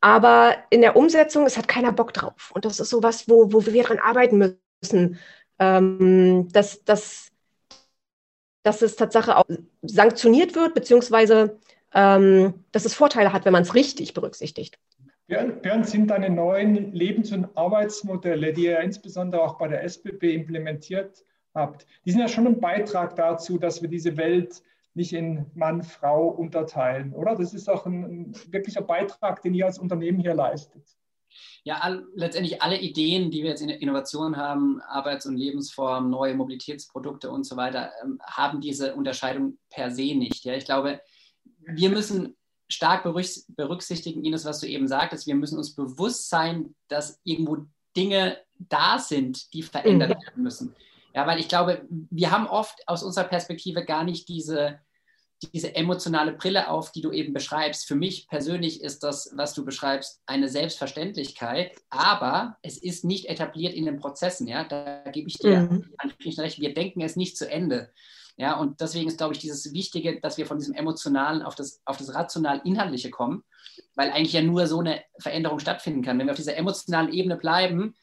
aber 0.00 0.56
in 0.70 0.80
der 0.80 0.96
Umsetzung, 0.96 1.46
es 1.46 1.56
hat 1.56 1.68
keiner 1.68 1.92
Bock 1.92 2.12
drauf. 2.12 2.50
Und 2.54 2.64
das 2.64 2.80
ist 2.80 2.90
so 2.90 3.02
was, 3.02 3.28
wo, 3.28 3.52
wo 3.52 3.64
wir 3.66 3.82
dran 3.84 3.98
arbeiten 3.98 4.56
müssen, 4.82 5.18
ähm, 5.58 6.48
dass, 6.52 6.84
dass, 6.84 7.28
dass 8.62 8.82
es 8.82 8.96
Tatsache 8.96 9.36
auch 9.36 9.44
sanktioniert 9.82 10.54
wird, 10.54 10.74
beziehungsweise 10.74 11.58
ähm, 11.94 12.54
dass 12.72 12.84
es 12.84 12.94
Vorteile 12.94 13.32
hat, 13.32 13.44
wenn 13.44 13.52
man 13.52 13.62
es 13.62 13.74
richtig 13.74 14.14
berücksichtigt. 14.14 14.78
Björn, 15.28 15.84
sind 15.84 16.08
deine 16.08 16.30
neuen 16.30 16.92
Lebens- 16.92 17.32
und 17.32 17.56
Arbeitsmodelle, 17.56 18.52
die 18.52 18.64
ihr 18.64 18.80
insbesondere 18.80 19.42
auch 19.42 19.56
bei 19.56 19.68
der 19.68 19.82
SBB 19.84 20.34
implementiert 20.34 21.24
habt, 21.54 21.86
die 22.04 22.10
sind 22.10 22.20
ja 22.20 22.28
schon 22.28 22.46
ein 22.46 22.60
Beitrag 22.60 23.16
dazu, 23.16 23.58
dass 23.58 23.82
wir 23.82 23.88
diese 23.88 24.16
Welt 24.16 24.62
nicht 24.94 25.12
in 25.12 25.46
Mann, 25.54 25.82
Frau 25.82 26.28
unterteilen, 26.28 27.14
oder? 27.14 27.34
Das 27.34 27.54
ist 27.54 27.68
auch 27.68 27.86
ein, 27.86 28.02
ein 28.04 28.34
wirklicher 28.50 28.82
Beitrag, 28.82 29.40
den 29.42 29.54
ihr 29.54 29.66
als 29.66 29.78
Unternehmen 29.78 30.20
hier 30.20 30.34
leistet. 30.34 30.96
Ja, 31.64 31.78
all, 31.78 32.04
letztendlich 32.14 32.60
alle 32.60 32.78
Ideen, 32.78 33.30
die 33.30 33.42
wir 33.42 33.50
jetzt 33.50 33.62
in 33.62 33.70
Innovation 33.70 34.36
haben, 34.36 34.82
Arbeits- 34.82 35.24
und 35.24 35.36
Lebensformen, 35.36 36.10
neue 36.10 36.34
Mobilitätsprodukte 36.34 37.30
und 37.30 37.44
so 37.44 37.56
weiter, 37.56 37.90
ähm, 38.02 38.20
haben 38.22 38.60
diese 38.60 38.94
Unterscheidung 38.94 39.58
per 39.70 39.90
se 39.90 40.14
nicht. 40.14 40.44
Ja, 40.44 40.54
ich 40.54 40.66
glaube, 40.66 41.00
wir 41.64 41.88
müssen 41.88 42.36
stark 42.72 43.04
berücksichtigen, 43.04 44.24
Ines, 44.24 44.44
was 44.44 44.60
du 44.60 44.66
eben 44.66 44.88
sagtest. 44.88 45.26
Wir 45.26 45.34
müssen 45.34 45.58
uns 45.58 45.74
bewusst 45.74 46.28
sein, 46.28 46.74
dass 46.88 47.20
irgendwo 47.24 47.66
Dinge 47.96 48.38
da 48.58 48.98
sind, 48.98 49.52
die 49.52 49.62
verändert 49.62 50.10
mhm. 50.10 50.22
werden 50.22 50.42
müssen. 50.42 50.74
Ja, 51.14 51.26
weil 51.26 51.38
ich 51.38 51.48
glaube, 51.48 51.86
wir 51.88 52.30
haben 52.30 52.46
oft 52.46 52.88
aus 52.88 53.02
unserer 53.02 53.24
Perspektive 53.24 53.84
gar 53.84 54.02
nicht 54.02 54.28
diese, 54.28 54.80
diese 55.52 55.74
emotionale 55.74 56.32
Brille 56.32 56.70
auf, 56.70 56.90
die 56.92 57.02
du 57.02 57.12
eben 57.12 57.34
beschreibst. 57.34 57.86
Für 57.86 57.96
mich 57.96 58.28
persönlich 58.28 58.82
ist 58.82 59.02
das, 59.02 59.30
was 59.34 59.52
du 59.52 59.64
beschreibst, 59.64 60.22
eine 60.24 60.48
Selbstverständlichkeit, 60.48 61.72
aber 61.90 62.56
es 62.62 62.78
ist 62.78 63.04
nicht 63.04 63.28
etabliert 63.28 63.74
in 63.74 63.84
den 63.84 63.98
Prozessen. 63.98 64.46
Ja, 64.46 64.64
da 64.64 65.02
gebe 65.12 65.28
ich 65.28 65.38
dir 65.38 65.60
mhm. 65.60 65.92
recht. 66.38 66.60
Wir 66.60 66.72
denken 66.72 67.02
es 67.02 67.16
nicht 67.16 67.36
zu 67.36 67.50
Ende. 67.50 67.90
Ja, 68.36 68.58
und 68.58 68.80
deswegen 68.80 69.08
ist, 69.08 69.18
glaube 69.18 69.34
ich, 69.34 69.40
dieses 69.40 69.72
Wichtige, 69.72 70.20
dass 70.20 70.38
wir 70.38 70.46
von 70.46 70.58
diesem 70.58 70.74
Emotionalen 70.74 71.42
auf 71.42 71.54
das, 71.54 71.80
auf 71.84 71.98
das 71.98 72.14
rational-inhaltliche 72.14 73.10
kommen, 73.10 73.44
weil 73.94 74.10
eigentlich 74.10 74.32
ja 74.32 74.42
nur 74.42 74.66
so 74.66 74.80
eine 74.80 75.02
Veränderung 75.18 75.58
stattfinden 75.58 76.02
kann. 76.02 76.18
Wenn 76.18 76.26
wir 76.26 76.32
auf 76.32 76.38
dieser 76.38 76.56
emotionalen 76.56 77.12
Ebene 77.12 77.36
bleiben, 77.36 77.94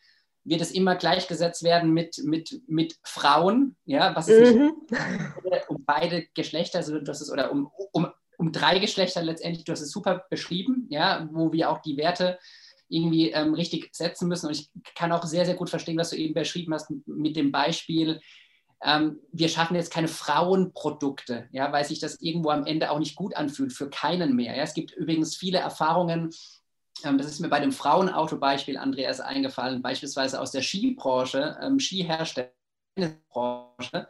wird 0.43 0.61
es 0.61 0.71
immer 0.71 0.95
gleichgesetzt 0.95 1.63
werden 1.63 1.93
mit, 1.93 2.19
mit, 2.23 2.61
mit 2.67 2.95
Frauen, 3.03 3.75
ja, 3.85 4.15
was 4.15 4.27
ist 4.27 4.55
mhm. 4.55 4.73
nicht, 4.89 5.69
um 5.69 5.83
beide 5.85 6.27
Geschlechter, 6.33 6.79
also 6.79 6.99
das 6.99 7.21
ist, 7.21 7.31
oder 7.31 7.51
um, 7.51 7.69
um, 7.91 8.07
um 8.37 8.51
drei 8.51 8.79
Geschlechter 8.79 9.21
letztendlich, 9.21 9.65
du 9.65 9.71
hast 9.71 9.81
es 9.81 9.91
super 9.91 10.25
beschrieben, 10.29 10.87
ja, 10.89 11.27
wo 11.31 11.51
wir 11.51 11.69
auch 11.69 11.79
die 11.79 11.97
Werte 11.97 12.39
irgendwie 12.87 13.31
ähm, 13.31 13.53
richtig 13.53 13.89
setzen 13.93 14.27
müssen. 14.27 14.47
Und 14.47 14.53
ich 14.53 14.69
kann 14.95 15.11
auch 15.11 15.23
sehr, 15.23 15.45
sehr 15.45 15.55
gut 15.55 15.69
verstehen, 15.69 15.97
was 15.97 16.09
du 16.09 16.15
eben 16.15 16.33
beschrieben 16.33 16.73
hast 16.73 16.89
mit 17.05 17.35
dem 17.35 17.51
Beispiel, 17.51 18.19
ähm, 18.81 19.19
wir 19.31 19.49
schaffen 19.49 19.75
jetzt 19.75 19.91
keine 19.91 20.07
Frauenprodukte, 20.07 21.47
ja, 21.51 21.71
weil 21.71 21.85
sich 21.85 21.99
das 21.99 22.19
irgendwo 22.21 22.49
am 22.49 22.65
Ende 22.65 22.91
auch 22.91 22.99
nicht 22.99 23.15
gut 23.15 23.35
anfühlt, 23.35 23.73
für 23.73 23.89
keinen 23.89 24.35
mehr. 24.35 24.55
Ja. 24.55 24.63
Es 24.63 24.73
gibt 24.73 24.91
übrigens 24.91 25.35
viele 25.35 25.59
Erfahrungen, 25.59 26.31
ähm, 27.03 27.17
das 27.17 27.27
ist 27.27 27.39
mir 27.39 27.49
bei 27.49 27.59
dem 27.59 27.71
Frauenauto-Beispiel, 27.71 28.77
Andreas, 28.77 29.19
eingefallen, 29.19 29.81
beispielsweise 29.81 30.39
aus 30.39 30.51
der 30.51 30.61
Skibranche, 30.61 31.57
ähm, 31.61 31.79
Skiherstellerbranche, 31.79 34.07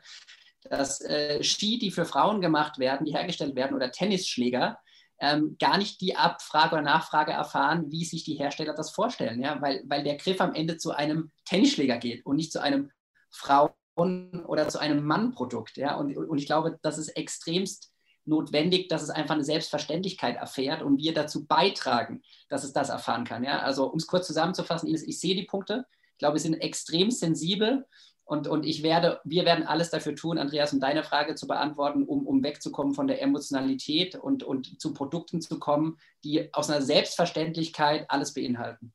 dass 0.69 1.01
äh, 1.01 1.43
Ski, 1.43 1.79
die 1.79 1.91
für 1.91 2.05
Frauen 2.05 2.41
gemacht 2.41 2.79
werden, 2.79 3.05
die 3.05 3.13
hergestellt 3.13 3.55
werden, 3.55 3.75
oder 3.75 3.91
Tennisschläger, 3.91 4.79
ähm, 5.19 5.57
gar 5.59 5.77
nicht 5.77 5.99
die 6.01 6.15
Abfrage 6.15 6.75
oder 6.75 6.83
Nachfrage 6.83 7.31
erfahren, 7.31 7.91
wie 7.91 8.05
sich 8.05 8.23
die 8.23 8.35
Hersteller 8.35 8.73
das 8.73 8.91
vorstellen, 8.91 9.41
ja? 9.41 9.61
weil, 9.61 9.83
weil 9.85 10.03
der 10.03 10.15
Griff 10.15 10.39
am 10.39 10.53
Ende 10.53 10.77
zu 10.77 10.91
einem 10.91 11.31
Tennisschläger 11.45 11.97
geht 11.97 12.25
und 12.25 12.37
nicht 12.37 12.51
zu 12.51 12.61
einem 12.61 12.91
Frau 13.29 13.75
oder 13.99 14.67
zu 14.69 14.79
einem 14.79 15.05
Mann-Produkt. 15.05 15.77
Ja? 15.77 15.95
Und, 15.95 16.15
und 16.15 16.37
ich 16.37 16.45
glaube, 16.45 16.79
das 16.81 16.97
ist 16.97 17.09
extremst 17.09 17.91
notwendig, 18.25 18.87
dass 18.89 19.01
es 19.01 19.09
einfach 19.09 19.35
eine 19.35 19.43
Selbstverständlichkeit 19.43 20.37
erfährt 20.37 20.81
und 20.81 20.97
wir 20.97 21.13
dazu 21.13 21.45
beitragen, 21.45 22.21
dass 22.47 22.63
es 22.63 22.73
das 22.73 22.89
erfahren 22.89 23.25
kann. 23.25 23.43
Ja? 23.43 23.59
Also 23.59 23.85
um 23.85 23.97
es 23.97 24.07
kurz 24.07 24.27
zusammenzufassen, 24.27 24.87
Ines, 24.87 25.03
ich 25.03 25.19
sehe 25.19 25.35
die 25.35 25.45
Punkte. 25.45 25.85
Ich 26.13 26.19
glaube, 26.19 26.35
wir 26.35 26.41
sind 26.41 26.55
extrem 26.55 27.11
sensibel 27.11 27.85
und, 28.29 28.47
und 28.47 28.63
ich 28.63 28.83
werde, 28.83 29.19
wir 29.23 29.43
werden 29.45 29.65
alles 29.65 29.89
dafür 29.89 30.15
tun, 30.15 30.37
Andreas, 30.37 30.71
um 30.71 30.79
deine 30.79 31.03
Frage 31.03 31.33
zu 31.33 31.47
beantworten, 31.47 32.03
um, 32.03 32.27
um 32.27 32.43
wegzukommen 32.43 32.93
von 32.93 33.07
der 33.07 33.21
Emotionalität 33.23 34.15
und, 34.15 34.43
und 34.43 34.79
zu 34.79 34.93
Produkten 34.93 35.41
zu 35.41 35.57
kommen, 35.57 35.97
die 36.23 36.53
aus 36.53 36.69
einer 36.69 36.83
Selbstverständlichkeit 36.83 38.05
alles 38.07 38.35
beinhalten. 38.35 38.93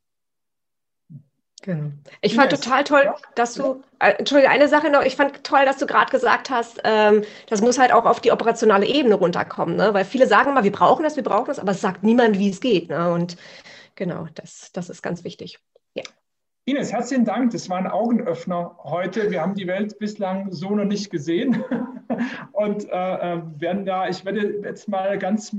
Genau. 1.65 1.93
Ich 2.21 2.35
fand 2.35 2.51
total 2.51 2.85
toll, 2.85 3.15
dass 3.37 3.55
du, 3.55 3.83
äh, 3.99 4.11
Entschuldige, 4.19 4.51
eine 4.51 4.69
Sache 4.69 4.91
noch, 4.91 5.03
ich 5.03 5.17
fand 5.17 5.45
toll, 5.45 5.65
dass 5.65 5.79
du 5.79 5.87
gerade 5.87 6.11
gesagt 6.11 6.51
hast, 6.51 6.79
ähm, 6.85 7.25
das 7.49 7.63
muss 7.63 7.79
halt 7.79 7.91
auch 7.91 8.05
auf 8.05 8.21
die 8.21 8.33
operationale 8.33 8.85
Ebene 8.85 9.15
runterkommen, 9.15 9.77
ne? 9.77 9.95
weil 9.95 10.05
viele 10.05 10.27
sagen 10.27 10.51
immer, 10.51 10.63
wir 10.63 10.73
brauchen 10.73 11.05
das, 11.05 11.17
wir 11.17 11.23
brauchen 11.23 11.47
das, 11.47 11.59
aber 11.59 11.73
es 11.73 11.81
sagt 11.81 12.03
niemand, 12.03 12.39
wie 12.39 12.51
es 12.51 12.61
geht. 12.61 12.91
Ne? 12.91 13.11
Und 13.11 13.39
genau, 13.95 14.29
das, 14.35 14.73
das 14.75 14.91
ist 14.91 15.01
ganz 15.01 15.25
wichtig. 15.25 15.59
Ines, 16.67 16.95
herzlichen 16.95 17.27
Dank. 17.27 17.51
Das 17.51 17.69
war 17.69 17.77
ein 17.77 17.87
Augenöffner 17.87 18.79
heute. 18.83 19.31
Wir 19.31 19.43
haben 19.43 19.55
die 19.55 19.67
Welt 19.67 19.99
bislang 19.99 20.51
so 20.51 20.75
noch 20.75 20.87
nicht 20.87 21.11
gesehen. 21.11 21.63
Und 22.53 22.89
äh, 22.89 23.35
äh, 23.35 23.43
werden 23.59 23.85
da, 23.85 24.09
ich 24.09 24.25
werde 24.25 24.63
jetzt 24.63 24.89
mal 24.89 25.19
ganz 25.19 25.53
äh, 25.53 25.59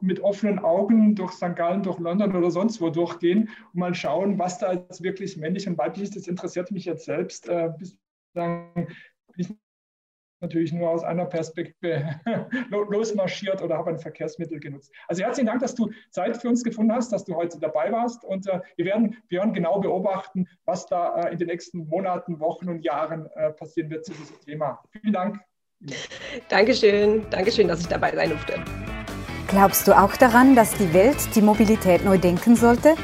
mit 0.00 0.20
offenen 0.20 0.58
Augen 0.58 1.14
durch 1.14 1.32
St. 1.32 1.54
Gallen, 1.54 1.82
durch 1.82 1.98
London 1.98 2.34
oder 2.34 2.50
sonst 2.50 2.80
wo 2.80 2.88
durchgehen 2.88 3.50
und 3.74 3.80
mal 3.80 3.94
schauen, 3.94 4.38
was 4.38 4.58
da 4.58 4.72
jetzt 4.72 5.02
wirklich 5.02 5.36
männlich 5.36 5.68
und 5.68 5.76
weiblich 5.76 6.04
ist. 6.04 6.16
Das 6.16 6.26
interessiert 6.26 6.70
mich 6.70 6.86
jetzt 6.86 7.04
selbst. 7.04 7.46
Äh, 7.48 7.70
bislang 7.78 8.72
bin 8.74 8.86
ich 9.36 9.48
natürlich 10.40 10.72
nur 10.72 10.90
aus 10.90 11.04
einer 11.04 11.26
Perspektive 11.26 12.20
losmarschiert 12.70 13.62
oder 13.62 13.76
habe 13.78 13.90
ein 13.90 13.98
Verkehrsmittel 13.98 14.60
genutzt. 14.60 14.92
Also 15.08 15.22
herzlichen 15.22 15.46
Dank, 15.46 15.60
dass 15.60 15.74
du 15.74 15.90
Zeit 16.10 16.36
für 16.36 16.48
uns 16.48 16.62
gefunden 16.62 16.92
hast, 16.92 17.12
dass 17.12 17.24
du 17.24 17.34
heute 17.34 17.58
dabei 17.58 17.90
warst 17.92 18.24
und 18.24 18.46
äh, 18.48 18.60
wir 18.76 18.84
werden 18.84 19.16
Björn 19.28 19.52
genau 19.52 19.80
beobachten, 19.80 20.46
was 20.64 20.86
da 20.86 21.22
äh, 21.22 21.32
in 21.32 21.38
den 21.38 21.48
nächsten 21.48 21.86
Monaten, 21.88 22.40
Wochen 22.40 22.68
und 22.68 22.82
Jahren 22.82 23.26
äh, 23.34 23.50
passieren 23.52 23.90
wird 23.90 24.04
zu 24.04 24.12
diesem 24.12 24.38
Thema. 24.40 24.82
Vielen 24.92 25.12
Dank. 25.12 25.38
Dankeschön, 26.48 27.28
Dankeschön, 27.30 27.68
dass 27.68 27.80
ich 27.80 27.86
dabei 27.86 28.14
sein 28.14 28.30
durfte. 28.30 28.54
Glaubst 29.46 29.86
du 29.86 29.96
auch 29.96 30.14
daran, 30.16 30.56
dass 30.56 30.74
die 30.74 30.92
Welt 30.92 31.16
die 31.34 31.40
Mobilität 31.40 32.04
neu 32.04 32.18
denken 32.18 32.56
sollte? 32.56 32.94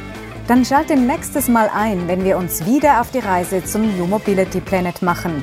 Dann 0.47 0.65
schalte 0.65 0.95
nächstes 0.95 1.49
Mal 1.49 1.71
ein, 1.73 2.07
wenn 2.07 2.23
wir 2.25 2.37
uns 2.37 2.67
wieder 2.67 3.01
auf 3.01 3.11
die 3.11 3.21
Reise 3.21 3.65
zum 3.65 3.97
New 3.97 4.07
Mobility 4.07 4.61
Planet 4.61 5.01
machen. 5.01 5.43